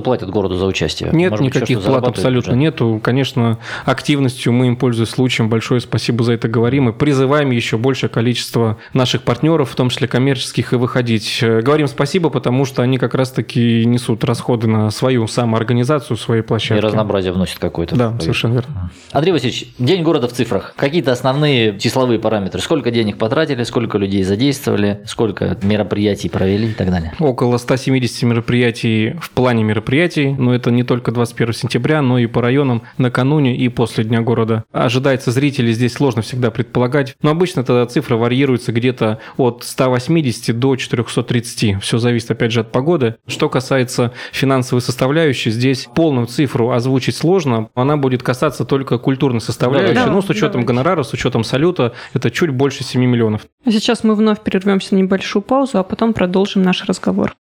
платят 0.00 0.30
городу 0.30 0.56
за 0.56 0.64
участие? 0.64 0.75
Нет, 0.84 1.30
Может 1.30 1.44
быть, 1.46 1.54
никаких 1.54 1.78
что-то 1.80 2.00
плат 2.00 2.08
абсолютно 2.08 2.52
уже? 2.52 2.60
нету. 2.60 3.00
Конечно, 3.02 3.58
активностью 3.84 4.52
мы 4.52 4.68
им, 4.68 4.76
пользуясь 4.76 5.08
случаем, 5.10 5.48
большое 5.48 5.80
спасибо 5.80 6.24
за 6.24 6.32
это 6.32 6.48
говорим 6.48 6.88
и 6.88 6.92
призываем 6.92 7.50
еще 7.50 7.78
большее 7.78 8.10
количество 8.10 8.78
наших 8.92 9.22
партнеров, 9.22 9.70
в 9.70 9.74
том 9.74 9.90
числе 9.90 10.08
коммерческих, 10.08 10.72
и 10.72 10.76
выходить. 10.76 11.38
Э, 11.42 11.60
Говорим 11.62 11.86
спасибо, 11.88 12.30
потому 12.30 12.64
что 12.64 12.82
они 12.82 12.98
как 12.98 13.14
раз-таки 13.14 13.84
несут 13.86 14.24
расходы 14.24 14.66
на 14.66 14.90
свою 14.90 15.26
самоорганизацию, 15.26 16.16
свои 16.16 16.40
И 16.40 16.42
площадки. 16.42 16.82
разнообразие 16.82 17.32
вносит 17.32 17.58
какое-то. 17.58 17.96
Да, 17.96 18.18
совершенно 18.20 18.54
верно. 18.54 18.90
Андрей 19.12 19.32
Васильевич, 19.32 19.66
День 19.78 20.02
города 20.02 20.28
в 20.28 20.32
цифрах. 20.32 20.74
Какие-то 20.76 21.12
основные 21.12 21.78
числовые 21.78 22.18
параметры. 22.18 22.60
Сколько 22.60 22.90
денег 22.90 23.18
потратили, 23.18 23.62
сколько 23.64 23.98
людей 23.98 24.22
задействовали, 24.24 25.00
сколько 25.06 25.56
мероприятий 25.62 26.28
провели 26.28 26.70
и 26.70 26.72
так 26.74 26.90
далее. 26.90 27.14
Около 27.18 27.56
170 27.58 28.22
мероприятий 28.24 29.14
в 29.20 29.30
плане 29.30 29.64
мероприятий, 29.64 30.34
но 30.36 30.54
это 30.56 30.70
не 30.70 30.82
только 30.82 31.12
21 31.12 31.54
сентября, 31.54 32.02
но 32.02 32.18
и 32.18 32.26
по 32.26 32.42
районам 32.42 32.82
накануне 32.98 33.56
и 33.56 33.68
после 33.68 34.04
Дня 34.04 34.20
города. 34.20 34.64
Ожидается 34.72 35.30
зрителей 35.30 35.72
здесь 35.72 35.92
сложно 35.94 36.22
всегда 36.22 36.50
предполагать, 36.50 37.16
но 37.22 37.30
обычно 37.30 37.60
эта 37.60 37.84
цифра 37.86 38.16
варьируется 38.16 38.72
где-то 38.72 39.20
от 39.36 39.64
180 39.64 40.58
до 40.58 40.76
430. 40.76 41.82
Все 41.82 41.98
зависит 41.98 42.30
опять 42.30 42.52
же 42.52 42.60
от 42.60 42.72
погоды. 42.72 43.16
Что 43.26 43.48
касается 43.48 44.12
финансовой 44.32 44.82
составляющей, 44.82 45.50
здесь 45.50 45.88
полную 45.94 46.26
цифру 46.26 46.70
озвучить 46.70 47.16
сложно, 47.16 47.70
она 47.74 47.96
будет 47.96 48.22
касаться 48.22 48.64
только 48.64 48.98
культурной 48.98 49.40
составляющей, 49.40 49.94
Давайте. 49.94 50.12
ну 50.12 50.22
с 50.22 50.28
учетом 50.30 50.62
Давайте. 50.62 50.68
гонорара, 50.68 51.02
с 51.02 51.12
учетом 51.12 51.44
салюта, 51.44 51.92
это 52.14 52.30
чуть 52.30 52.50
больше 52.50 52.84
7 52.84 53.00
миллионов. 53.04 53.42
А 53.64 53.70
Сейчас 53.70 54.04
мы 54.04 54.14
вновь 54.14 54.40
прервемся 54.40 54.94
на 54.94 54.98
небольшую 54.98 55.42
паузу, 55.42 55.78
а 55.78 55.82
потом 55.82 56.12
продолжим 56.12 56.62
наш 56.62 56.84
разговор. 56.84 57.36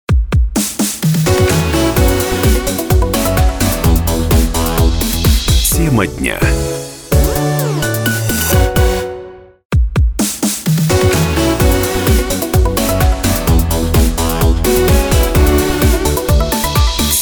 Тема 5.72 6.06
дня. 6.06 6.38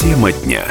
Тема 0.00 0.32
дня. 0.32 0.64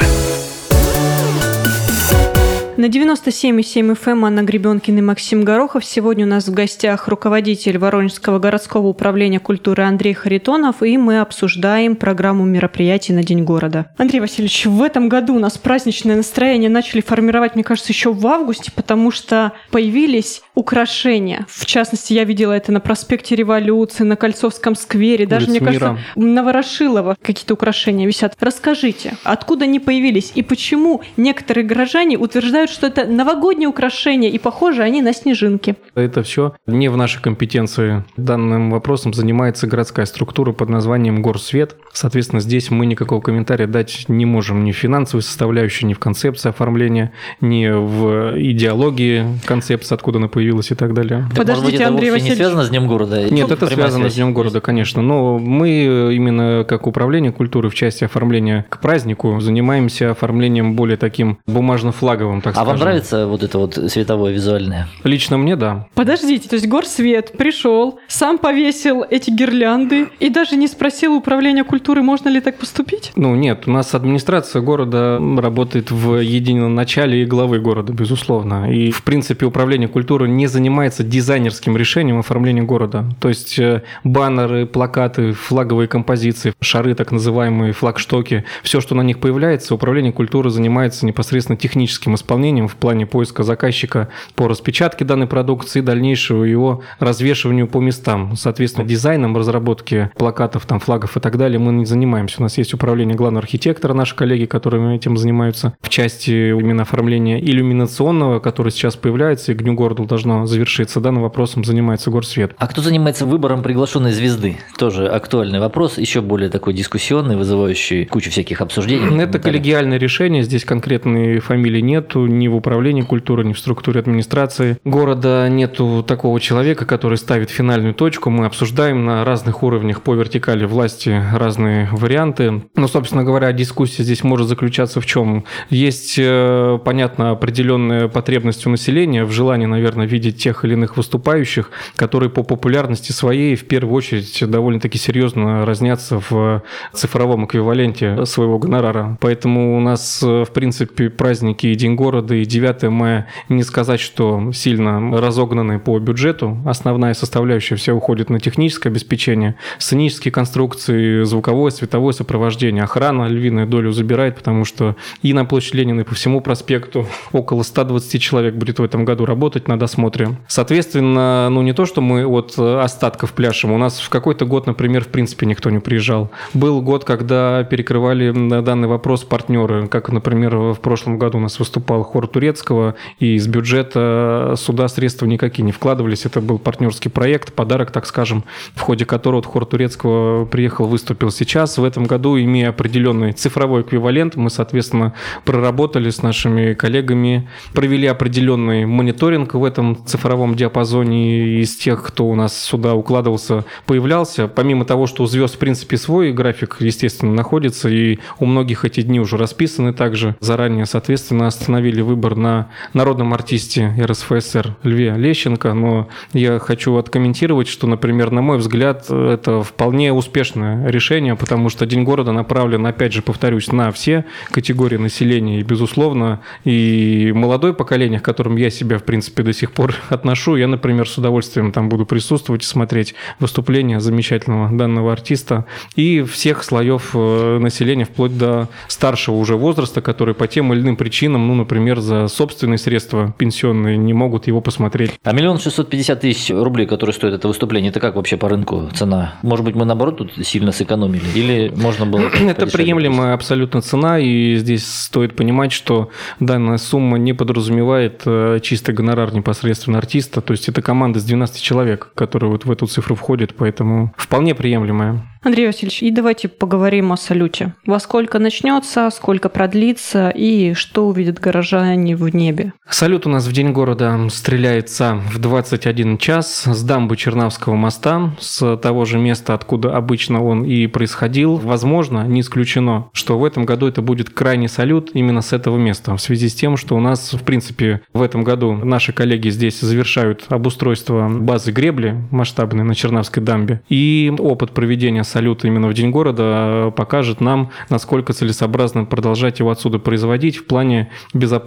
На 2.76 2.86
97,7 2.86 3.94
FM 3.94 4.26
Анна 4.26 4.42
Гребенкин 4.42 4.98
и 4.98 5.02
Максим 5.02 5.44
Горохов. 5.44 5.84
Сегодня 5.84 6.24
у 6.24 6.28
нас 6.28 6.48
в 6.48 6.54
гостях 6.54 7.08
руководитель 7.08 7.76
Воронежского 7.76 8.38
городского 8.38 8.86
управления 8.86 9.38
культуры 9.38 9.82
Андрей 9.82 10.14
Харитонов, 10.14 10.82
и 10.82 10.96
мы 10.96 11.20
обсуждаем 11.20 11.94
программу 11.96 12.44
мероприятий 12.44 13.12
на 13.12 13.22
День 13.22 13.44
города. 13.44 13.90
Андрей 13.98 14.20
Васильевич, 14.20 14.64
в 14.64 14.82
этом 14.82 15.10
году 15.10 15.34
у 15.34 15.38
нас 15.38 15.58
праздничное 15.58 16.16
настроение 16.16 16.70
начали 16.70 17.02
формировать, 17.02 17.54
мне 17.54 17.64
кажется, 17.64 17.92
еще 17.92 18.14
в 18.14 18.26
августе, 18.26 18.72
потому 18.74 19.10
что 19.10 19.52
появились 19.70 20.42
украшения. 20.54 21.46
В 21.50 21.66
частности, 21.66 22.14
я 22.14 22.24
видела 22.24 22.52
это 22.52 22.72
на 22.72 22.80
проспекте 22.80 23.34
Революции, 23.34 24.04
на 24.04 24.16
Кольцовском 24.16 24.74
сквере, 24.74 25.26
даже, 25.26 25.46
Улица 25.46 25.62
мне 25.64 25.72
Мира. 25.72 25.86
кажется, 25.86 26.18
на 26.18 26.42
Ворошилова 26.44 27.16
какие-то 27.20 27.54
украшения 27.54 28.06
висят. 28.06 28.36
Расскажите, 28.40 29.16
откуда 29.24 29.64
они 29.64 29.80
появились 29.80 30.32
и 30.34 30.42
почему 30.42 31.02
некоторые 31.16 31.66
горожане 31.66 32.16
утверждают, 32.16 32.69
что 32.70 32.86
это 32.86 33.06
новогодние 33.06 33.68
украшения 33.68 34.30
и 34.30 34.38
похожи 34.38 34.82
они 34.82 35.02
на 35.02 35.12
снежинки? 35.12 35.76
Это 35.94 36.22
все 36.22 36.54
не 36.66 36.88
в 36.88 36.96
нашей 36.96 37.20
компетенции. 37.22 38.04
Данным 38.16 38.70
вопросом 38.70 39.12
занимается 39.14 39.66
городская 39.66 40.06
структура 40.06 40.52
под 40.52 40.68
названием 40.68 41.22
Горсвет. 41.22 41.76
Соответственно, 41.92 42.40
здесь 42.40 42.70
мы 42.70 42.86
никакого 42.86 43.20
комментария 43.20 43.66
дать 43.66 44.04
не 44.08 44.24
можем 44.26 44.64
ни 44.64 44.72
в 44.72 44.76
финансовой 44.76 45.22
составляющей, 45.22 45.86
ни 45.86 45.94
в 45.94 45.98
концепции 45.98 46.48
оформления, 46.48 47.12
ни 47.40 47.66
в 47.66 48.38
идеологии 48.38 49.24
концепции, 49.44 49.94
откуда 49.94 50.18
она 50.18 50.28
появилась 50.28 50.70
и 50.70 50.74
так 50.74 50.94
далее. 50.94 51.26
Так, 51.34 51.46
может 51.46 51.64
быть, 51.64 51.74
Подождите, 51.74 51.76
это 51.76 51.88
Андрей 51.88 52.10
вовсе 52.10 52.24
не 52.24 52.30
Васильевич. 52.30 52.36
связано 52.38 52.64
с 52.64 52.68
Днем 52.70 52.86
города? 52.88 53.30
Нет, 53.30 53.48
Тут 53.48 53.62
это 53.62 53.66
связано 53.66 54.04
связь 54.04 54.12
с 54.12 54.16
Днем 54.16 54.34
города, 54.34 54.60
конечно. 54.60 55.02
Но 55.02 55.38
мы 55.38 56.14
именно 56.14 56.64
как 56.68 56.86
управление 56.86 57.32
культуры 57.32 57.68
в 57.68 57.74
части 57.74 58.04
оформления 58.04 58.66
к 58.68 58.80
празднику 58.80 59.40
занимаемся 59.40 60.10
оформлением 60.10 60.74
более 60.74 60.96
таким 60.96 61.38
бумажно-флаговым, 61.46 62.40
так 62.52 62.62
А 62.62 62.64
вам 62.64 62.76
скажем. 62.76 62.84
нравится 62.92 63.26
вот 63.26 63.42
это 63.42 63.58
вот 63.58 63.74
световое 63.88 64.32
визуальное? 64.32 64.88
Лично 65.04 65.38
мне, 65.38 65.56
да. 65.56 65.86
Подождите, 65.94 66.48
то 66.48 66.54
есть 66.54 66.66
Горсвет 66.68 67.32
пришел, 67.36 67.98
сам 68.08 68.38
повесил 68.38 69.04
эти 69.08 69.30
гирлянды 69.30 70.08
и 70.18 70.28
даже 70.28 70.56
не 70.56 70.66
спросил 70.68 71.14
управления 71.14 71.64
культуры, 71.64 72.02
можно 72.02 72.28
ли 72.28 72.40
так 72.40 72.56
поступить? 72.58 73.12
Ну 73.16 73.34
нет, 73.34 73.64
у 73.66 73.70
нас 73.70 73.94
администрация 73.94 74.62
города 74.62 75.20
работает 75.38 75.90
в 75.90 76.16
едином 76.20 76.74
начале 76.74 77.22
и 77.22 77.24
главы 77.24 77.60
города, 77.60 77.92
безусловно. 77.92 78.72
И, 78.72 78.90
в 78.90 79.02
принципе, 79.02 79.46
управление 79.46 79.88
культуры 79.88 80.28
не 80.28 80.46
занимается 80.46 81.02
дизайнерским 81.04 81.76
решением 81.76 82.18
оформления 82.18 82.62
города. 82.62 83.04
То 83.20 83.28
есть 83.28 83.58
э, 83.58 83.82
баннеры, 84.04 84.66
плакаты, 84.66 85.32
флаговые 85.32 85.88
композиции, 85.88 86.52
шары, 86.60 86.94
так 86.94 87.12
называемые 87.12 87.72
флагштоки, 87.72 88.44
все, 88.62 88.80
что 88.80 88.94
на 88.94 89.02
них 89.02 89.20
появляется, 89.20 89.74
управление 89.74 90.12
культуры 90.12 90.50
занимается 90.50 91.06
непосредственно 91.06 91.56
техническим 91.56 92.14
исполнением 92.14 92.39
в 92.40 92.76
плане 92.76 93.06
поиска 93.06 93.42
заказчика 93.42 94.08
по 94.34 94.48
распечатке 94.48 95.04
данной 95.04 95.26
продукции 95.26 95.80
и 95.80 95.82
дальнейшего 95.82 96.44
его 96.44 96.82
развешиванию 96.98 97.68
по 97.68 97.78
местам. 97.80 98.34
Соответственно, 98.36 98.86
дизайном, 98.86 99.36
разработки 99.36 100.10
плакатов, 100.16 100.66
там, 100.66 100.80
флагов 100.80 101.16
и 101.16 101.20
так 101.20 101.36
далее 101.36 101.58
мы 101.58 101.72
не 101.72 101.84
занимаемся. 101.84 102.36
У 102.38 102.42
нас 102.42 102.58
есть 102.58 102.74
управление 102.74 103.16
главного 103.16 103.42
архитектора, 103.42 103.94
наши 103.94 104.16
коллеги, 104.16 104.46
которые 104.46 104.96
этим 104.96 105.16
занимаются. 105.16 105.74
В 105.80 105.88
части 105.88 106.30
именно 106.50 106.82
оформления 106.82 107.40
иллюминационного, 107.40 108.40
который 108.40 108.72
сейчас 108.72 108.96
появляется 108.96 109.52
и 109.52 109.54
к 109.54 109.62
Дню 109.62 109.74
города 109.74 110.04
должно 110.04 110.46
завершиться, 110.46 111.00
данным 111.00 111.22
вопросом 111.22 111.64
занимается 111.64 112.10
Горсвет. 112.10 112.54
А 112.58 112.66
кто 112.66 112.80
занимается 112.80 113.26
выбором 113.26 113.62
приглашенной 113.62 114.12
звезды? 114.12 114.56
Тоже 114.78 115.06
актуальный 115.06 115.60
вопрос, 115.60 115.98
еще 115.98 116.20
более 116.20 116.48
такой 116.48 116.72
дискуссионный, 116.72 117.36
вызывающий 117.36 118.06
кучу 118.06 118.30
всяких 118.30 118.60
обсуждений. 118.60 119.22
Это 119.22 119.38
коллегиальное 119.38 119.98
решение, 119.98 120.42
здесь 120.42 120.64
конкретной 120.64 121.40
фамилии 121.40 121.80
нету, 121.80 122.26
ни 122.38 122.48
в 122.48 122.56
управлении 122.56 123.02
культуры, 123.02 123.44
ни 123.44 123.52
в 123.52 123.58
структуре 123.58 124.00
администрации 124.00 124.78
города 124.84 125.48
нету 125.48 126.04
такого 126.06 126.40
человека, 126.40 126.86
который 126.86 127.18
ставит 127.18 127.50
финальную 127.50 127.94
точку. 127.94 128.30
Мы 128.30 128.46
обсуждаем 128.46 129.04
на 129.04 129.24
разных 129.24 129.62
уровнях 129.62 130.02
по 130.02 130.14
вертикали 130.14 130.64
власти 130.64 131.22
разные 131.34 131.88
варианты. 131.92 132.62
Но, 132.74 132.88
собственно 132.88 133.24
говоря, 133.24 133.52
дискуссия 133.52 134.02
здесь 134.02 134.24
может 134.24 134.48
заключаться 134.48 135.00
в 135.00 135.06
чем? 135.06 135.44
Есть, 135.68 136.16
э, 136.18 136.78
понятно, 136.84 137.30
определенная 137.30 138.08
потребность 138.08 138.66
у 138.66 138.70
населения 138.70 139.24
в 139.24 139.32
желании, 139.32 139.66
наверное, 139.66 140.06
видеть 140.06 140.42
тех 140.42 140.64
или 140.64 140.74
иных 140.74 140.96
выступающих, 140.96 141.70
которые 141.96 142.30
по 142.30 142.42
популярности 142.42 143.12
своей 143.12 143.56
в 143.56 143.66
первую 143.66 143.94
очередь 143.94 144.42
довольно-таки 144.48 144.98
серьезно 144.98 145.64
разнятся 145.66 146.20
в 146.28 146.62
цифровом 146.92 147.46
эквиваленте 147.46 148.24
своего 148.26 148.58
гонорара. 148.58 149.18
Поэтому 149.20 149.76
у 149.76 149.80
нас, 149.80 150.22
э, 150.22 150.44
в 150.44 150.52
принципе, 150.52 151.10
праздники 151.10 151.66
и 151.66 151.74
День 151.74 151.94
города, 151.94 152.19
и 152.30 152.44
9 152.44 152.84
мая 152.84 153.26
не 153.48 153.62
сказать, 153.62 154.00
что 154.00 154.52
сильно 154.52 155.20
разогнаны 155.20 155.78
по 155.78 155.98
бюджету. 155.98 156.58
Основная 156.64 157.14
составляющая 157.14 157.76
вся 157.76 157.94
уходит 157.94 158.30
на 158.30 158.40
техническое 158.40 158.88
обеспечение, 158.88 159.56
сценические 159.78 160.32
конструкции, 160.32 161.22
звуковое, 161.24 161.70
световое 161.70 162.12
сопровождение. 162.12 162.84
Охрана 162.84 163.26
львиную 163.26 163.66
долю 163.66 163.92
забирает, 163.92 164.36
потому 164.36 164.64
что 164.64 164.96
и 165.22 165.32
на 165.32 165.44
площади 165.44 165.76
Ленина, 165.76 166.00
и 166.00 166.04
по 166.04 166.14
всему 166.14 166.40
проспекту 166.40 167.06
около 167.32 167.62
120 167.62 168.20
человек 168.20 168.54
будет 168.54 168.78
в 168.78 168.82
этом 168.82 169.04
году 169.04 169.24
работать 169.24 169.68
на 169.68 169.78
досмотре. 169.78 170.36
Соответственно, 170.48 171.48
ну 171.50 171.62
не 171.62 171.72
то, 171.72 171.86
что 171.86 172.00
мы 172.00 172.26
от 172.26 172.58
остатков 172.58 173.32
пляшем. 173.32 173.72
У 173.72 173.78
нас 173.78 174.00
в 174.00 174.08
какой-то 174.08 174.44
год, 174.44 174.66
например, 174.66 175.04
в 175.04 175.08
принципе 175.08 175.46
никто 175.46 175.70
не 175.70 175.78
приезжал. 175.78 176.30
Был 176.54 176.82
год, 176.82 177.04
когда 177.04 177.64
перекрывали 177.64 178.30
м, 178.30 178.64
данный 178.64 178.88
вопрос 178.88 179.24
партнеры, 179.24 179.86
как, 179.88 180.10
например, 180.10 180.56
в 180.56 180.80
прошлом 180.80 181.18
году 181.18 181.38
у 181.38 181.40
нас 181.40 181.58
выступал 181.58 182.04
хор 182.10 182.20
Хортурецкого, 182.30 182.94
и 183.18 183.34
из 183.34 183.48
бюджета 183.48 184.54
суда 184.56 184.88
средства 184.88 185.26
никакие 185.26 185.64
не 185.64 185.72
вкладывались. 185.72 186.26
Это 186.26 186.40
был 186.40 186.58
партнерский 186.58 187.08
проект, 187.08 187.52
подарок, 187.54 187.90
так 187.90 188.06
скажем, 188.06 188.44
в 188.74 188.80
ходе 188.80 189.04
которого 189.04 189.42
Хортурецкого 189.42 190.44
приехал, 190.44 190.86
выступил 190.86 191.30
сейчас. 191.30 191.78
В 191.78 191.84
этом 191.84 192.04
году, 192.04 192.38
имея 192.38 192.68
определенный 192.68 193.32
цифровой 193.32 193.82
эквивалент, 193.82 194.36
мы, 194.36 194.50
соответственно, 194.50 195.14
проработали 195.44 196.10
с 196.10 196.22
нашими 196.22 196.74
коллегами, 196.74 197.48
провели 197.72 198.06
определенный 198.06 198.86
мониторинг 198.86 199.54
в 199.54 199.64
этом 199.64 199.96
цифровом 200.06 200.54
диапазоне 200.54 201.60
из 201.62 201.76
тех, 201.76 202.02
кто 202.02 202.28
у 202.28 202.34
нас 202.34 202.56
сюда 202.56 202.94
укладывался, 202.94 203.64
появлялся. 203.86 204.46
Помимо 204.46 204.84
того, 204.84 205.06
что 205.06 205.22
у 205.22 205.26
звезд, 205.26 205.54
в 205.54 205.58
принципе, 205.58 205.96
свой 205.96 206.32
график, 206.32 206.76
естественно, 206.80 207.32
находится, 207.32 207.88
и 207.88 208.18
у 208.38 208.44
многих 208.44 208.84
эти 208.84 209.02
дни 209.02 209.20
уже 209.20 209.36
расписаны 209.36 209.92
также 209.92 210.36
заранее, 210.40 210.86
соответственно, 210.86 211.46
остановили 211.46 211.99
выбор 212.02 212.36
на 212.36 212.68
народном 212.92 213.34
артисте 213.34 213.94
РСФСР 214.00 214.76
Льве 214.82 215.14
Лещенко, 215.16 215.74
но 215.74 216.08
я 216.32 216.58
хочу 216.58 216.96
откомментировать, 216.96 217.68
что, 217.68 217.86
например, 217.86 218.30
на 218.30 218.42
мой 218.42 218.58
взгляд, 218.58 219.10
это 219.10 219.62
вполне 219.62 220.12
успешное 220.12 220.88
решение, 220.88 221.36
потому 221.36 221.68
что 221.68 221.86
День 221.86 222.04
города 222.04 222.32
направлен, 222.32 222.86
опять 222.86 223.12
же, 223.12 223.22
повторюсь, 223.22 223.72
на 223.72 223.90
все 223.92 224.24
категории 224.50 224.96
населения, 224.96 225.60
и, 225.60 225.62
безусловно, 225.62 226.40
и 226.64 227.32
молодое 227.34 227.74
поколение, 227.74 228.20
к 228.20 228.24
которым 228.24 228.56
я 228.56 228.70
себя, 228.70 228.98
в 228.98 229.04
принципе, 229.04 229.42
до 229.42 229.52
сих 229.52 229.72
пор 229.72 229.94
отношу, 230.08 230.56
я, 230.56 230.68
например, 230.68 231.08
с 231.08 231.18
удовольствием 231.18 231.72
там 231.72 231.88
буду 231.88 232.06
присутствовать 232.06 232.62
и 232.62 232.66
смотреть 232.66 233.14
выступления 233.38 234.00
замечательного 234.00 234.70
данного 234.76 235.12
артиста, 235.12 235.66
и 235.96 236.22
всех 236.22 236.62
слоев 236.62 237.10
э, 237.14 237.58
населения, 237.58 238.04
вплоть 238.04 238.36
до 238.36 238.68
старшего 238.88 239.36
уже 239.36 239.56
возраста, 239.56 240.00
которые 240.00 240.34
по 240.34 240.46
тем 240.46 240.72
или 240.72 240.80
иным 240.80 240.96
причинам, 240.96 241.48
ну, 241.48 241.54
например, 241.54 241.89
за 241.98 242.28
собственные 242.28 242.78
средства 242.78 243.34
пенсионные 243.36 243.96
не 243.96 244.12
могут 244.12 244.46
его 244.46 244.60
посмотреть. 244.60 245.18
А 245.24 245.32
миллион 245.32 245.58
шестьсот 245.58 245.90
пятьдесят 245.90 246.20
тысяч 246.20 246.50
рублей, 246.50 246.86
которые 246.86 247.14
стоит 247.14 247.34
это 247.34 247.48
выступление, 247.48 247.90
это 247.90 248.00
как 248.00 248.16
вообще 248.16 248.36
по 248.36 248.48
рынку 248.48 248.88
цена? 248.94 249.34
Может 249.42 249.64
быть, 249.64 249.74
мы 249.74 249.84
наоборот 249.84 250.18
тут 250.18 250.46
сильно 250.46 250.72
сэкономили? 250.72 251.22
Или 251.34 251.72
можно 251.74 252.06
было... 252.06 252.30
Это 252.50 252.66
приемлемая 252.66 253.34
абсолютно 253.34 253.80
цена, 253.80 254.18
и 254.18 254.56
здесь 254.56 254.86
стоит 254.86 255.36
понимать, 255.36 255.72
что 255.72 256.10
данная 256.38 256.78
сумма 256.78 257.18
не 257.18 257.32
подразумевает 257.32 258.22
э, 258.26 258.60
чистый 258.62 258.94
гонорар 258.94 259.32
непосредственно 259.32 259.98
артиста, 259.98 260.40
то 260.40 260.52
есть 260.52 260.68
это 260.68 260.82
команда 260.82 261.18
из 261.18 261.24
12 261.24 261.62
человек, 261.62 262.10
которые 262.14 262.50
вот 262.50 262.64
в 262.64 262.70
эту 262.70 262.86
цифру 262.86 263.14
входит, 263.14 263.54
поэтому 263.54 264.12
вполне 264.16 264.54
приемлемая. 264.54 265.22
Андрей 265.42 265.66
Васильевич, 265.66 266.02
и 266.02 266.10
давайте 266.10 266.48
поговорим 266.48 267.12
о 267.12 267.16
салюте. 267.16 267.74
Во 267.86 267.98
сколько 267.98 268.38
начнется, 268.38 269.08
сколько 269.08 269.48
продлится 269.48 270.28
и 270.28 270.74
что 270.74 271.08
увидят 271.08 271.40
горожане 271.40 271.79
в 271.80 272.34
небе? 272.34 272.72
Салют 272.88 273.26
у 273.26 273.30
нас 273.30 273.46
в 273.46 273.52
День 273.52 273.72
города 273.72 274.18
стреляется 274.30 275.20
в 275.32 275.38
21 275.38 276.18
час 276.18 276.64
с 276.64 276.82
дамбы 276.82 277.16
Чернавского 277.16 277.74
моста, 277.74 278.34
с 278.38 278.76
того 278.76 279.04
же 279.04 279.18
места, 279.18 279.54
откуда 279.54 279.96
обычно 279.96 280.42
он 280.42 280.64
и 280.64 280.86
происходил. 280.86 281.56
Возможно, 281.56 282.26
не 282.26 282.40
исключено, 282.40 283.08
что 283.12 283.38
в 283.38 283.44
этом 283.44 283.64
году 283.64 283.86
это 283.86 284.02
будет 284.02 284.30
крайний 284.30 284.68
салют 284.68 285.10
именно 285.14 285.40
с 285.40 285.52
этого 285.52 285.78
места, 285.78 286.16
в 286.16 286.20
связи 286.20 286.48
с 286.48 286.54
тем, 286.54 286.76
что 286.76 286.96
у 286.96 287.00
нас, 287.00 287.32
в 287.32 287.42
принципе, 287.42 288.02
в 288.12 288.22
этом 288.22 288.44
году 288.44 288.74
наши 288.74 289.12
коллеги 289.12 289.48
здесь 289.50 289.80
завершают 289.80 290.44
обустройство 290.48 291.28
базы 291.28 291.72
гребли 291.72 292.16
масштабной 292.30 292.84
на 292.84 292.94
Чернавской 292.94 293.42
дамбе, 293.42 293.82
и 293.88 294.32
опыт 294.38 294.72
проведения 294.72 295.24
салют 295.24 295.64
именно 295.64 295.88
в 295.88 295.94
День 295.94 296.10
города 296.10 296.92
покажет 296.96 297.40
нам, 297.40 297.70
насколько 297.88 298.32
целесообразно 298.32 299.04
продолжать 299.04 299.60
его 299.60 299.70
отсюда 299.70 299.98
производить 299.98 300.56
в 300.56 300.66
плане 300.66 301.10
безопасности 301.32 301.59